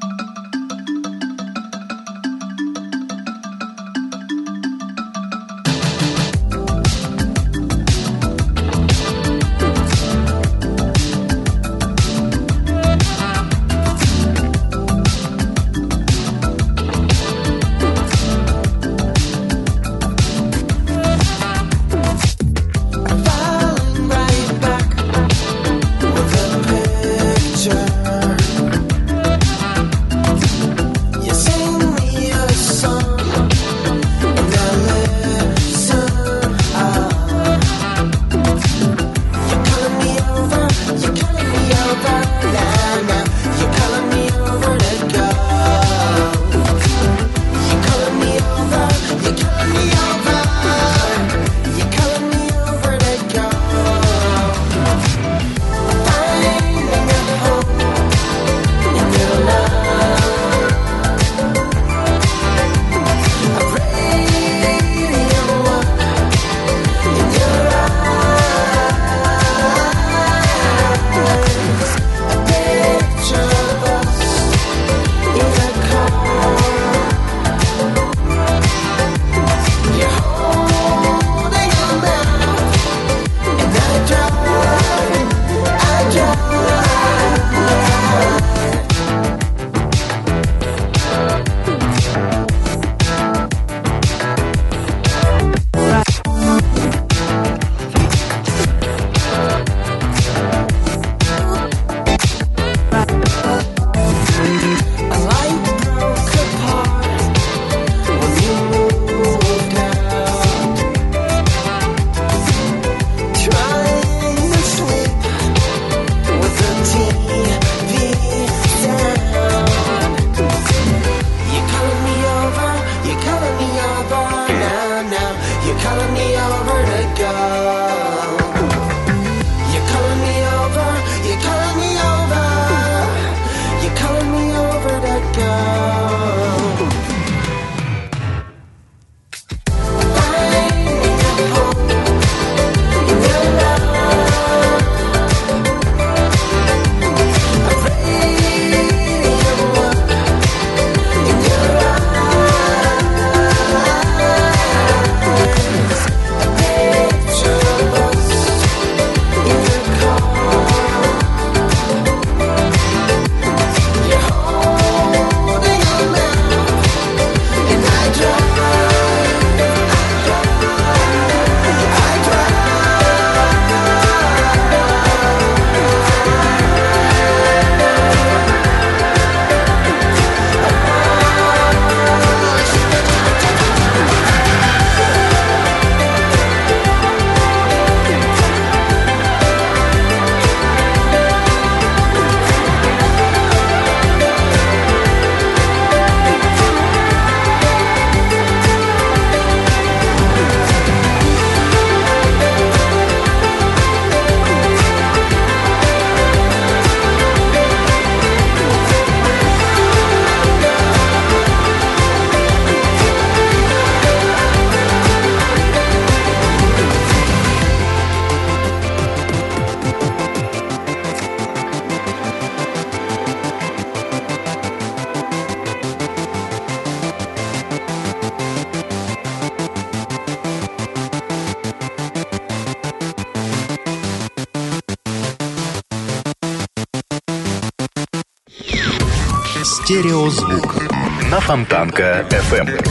Фонтанка 241.46 242.26
FM. 242.32 242.84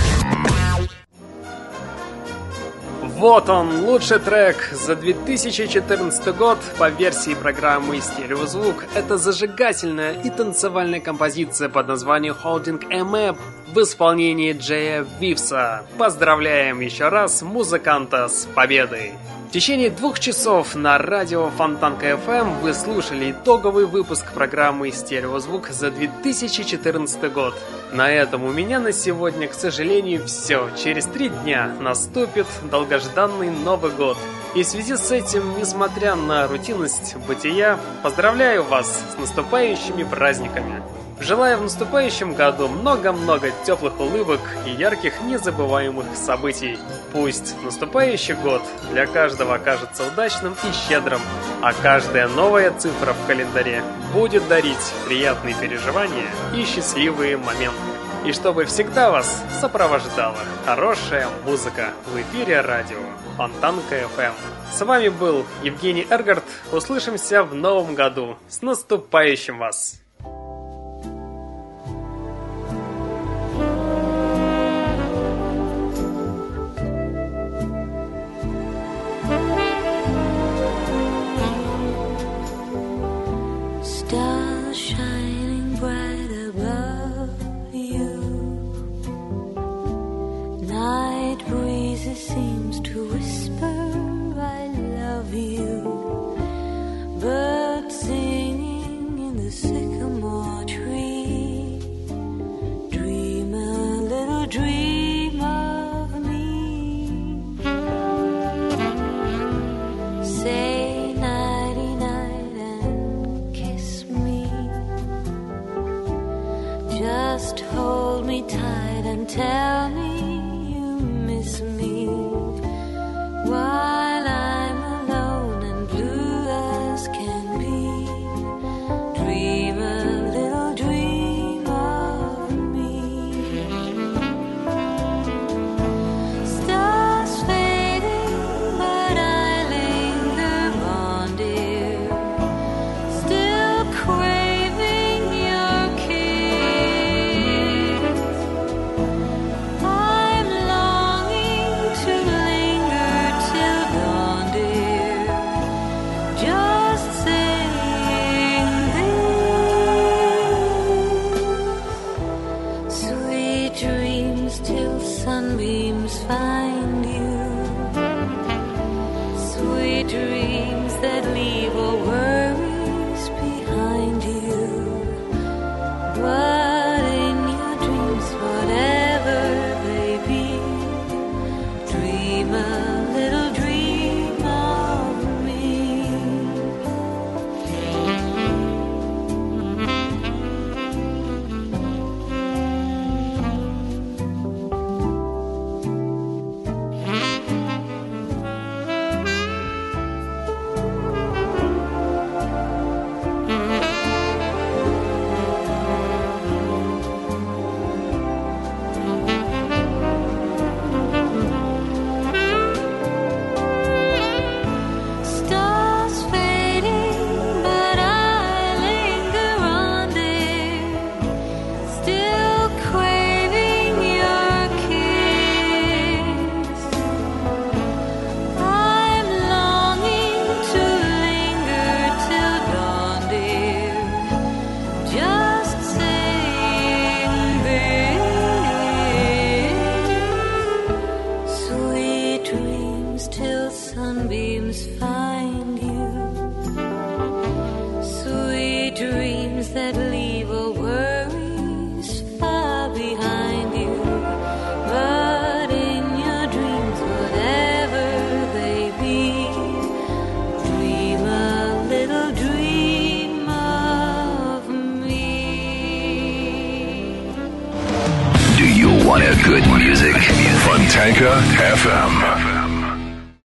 Вот 3.17 3.49
он, 3.49 3.85
лучший 3.85 4.21
трек 4.21 4.71
за 4.71 4.95
2014 4.95 6.37
год 6.37 6.59
по 6.79 6.89
версии 6.89 7.35
программы 7.35 8.01
«Стереозвук». 8.01 8.85
Это 8.95 9.17
зажигательная 9.17 10.13
и 10.13 10.31
танцевальная 10.31 11.01
композиция 11.01 11.69
под 11.69 11.89
названием 11.89 12.37
«Holding 12.45 12.85
a 12.93 13.01
Map» 13.01 13.39
в 13.75 13.83
исполнении 13.83 14.53
Джея 14.53 15.05
Вивса. 15.19 15.83
Поздравляем 15.99 16.79
еще 16.79 17.09
раз 17.09 17.43
музыканта 17.43 18.29
с 18.29 18.47
победой! 18.55 19.15
В 19.49 19.51
течение 19.51 19.91
двух 19.91 20.21
часов 20.21 20.77
на 20.77 20.99
радио 20.99 21.51
Фонтанка 21.51 22.11
FM 22.11 22.61
вы 22.61 22.73
слушали 22.73 23.33
итоговый 23.33 23.87
выпуск 23.87 24.33
программы 24.33 24.93
«Стереозвук» 24.93 25.71
за 25.71 25.91
2014 25.91 27.33
год. 27.33 27.55
На 27.95 28.11
этом 28.11 28.43
у 28.43 28.51
меня 28.51 28.81
на 28.81 28.91
сегодня, 28.91 29.47
к 29.47 29.55
сожалению, 29.55 30.27
все. 30.27 30.69
Через 30.77 31.07
три 31.07 31.29
дня 31.29 31.73
наступит 31.79 32.49
долгожданный 32.69 33.51
Новый 33.51 33.93
год. 33.93 34.19
И 34.57 34.65
в 34.65 34.67
связи 34.67 34.97
с 34.97 35.13
этим, 35.13 35.57
несмотря 35.57 36.17
на 36.17 36.49
рутинность 36.49 37.15
бытия, 37.29 37.79
поздравляю 38.03 38.65
вас 38.65 39.05
с 39.15 39.17
наступающими 39.17 40.03
праздниками. 40.03 40.83
Желаю 41.21 41.59
в 41.59 41.63
наступающем 41.63 42.35
году 42.35 42.67
много-много 42.67 43.53
теплых 43.65 44.01
улыбок 44.01 44.41
и 44.67 44.71
ярких 44.71 45.23
незабываемых 45.23 46.07
событий. 46.17 46.77
Пусть 47.15 47.55
наступающий 47.63 48.35
год 48.35 48.61
для 48.91 49.07
каждого 49.07 49.55
окажется 49.55 50.05
удачным 50.05 50.57
и 50.65 50.73
щедрым, 50.73 51.21
а 51.63 51.73
каждая 51.73 52.27
новая 52.27 52.73
цифра 52.73 53.13
в 53.13 53.27
календаре 53.29 53.85
будет 54.13 54.49
дарить 54.49 54.93
приятные 55.07 55.55
переживания 55.55 56.27
и 56.53 56.65
счастливые 56.65 57.37
моменты. 57.37 57.79
И 58.27 58.33
чтобы 58.33 58.65
всегда 58.65 59.13
вас 59.13 59.45
сопровождала 59.61 60.39
хорошая 60.65 61.29
музыка 61.45 61.91
в 62.13 62.21
эфире 62.21 62.63
радио 62.63 62.99
Фонтанка 63.37 63.95
FM. 64.17 64.33
С 64.73 64.85
вами 64.85 65.09
был 65.09 65.47
Евгений 65.63 66.09
Эргард. 66.11 66.43
Услышимся 66.73 67.45
в 67.45 67.55
новом 67.55 67.95
году. 67.95 68.37
С 68.49 68.61
наступающим 68.61 69.59
вас! 69.59 70.04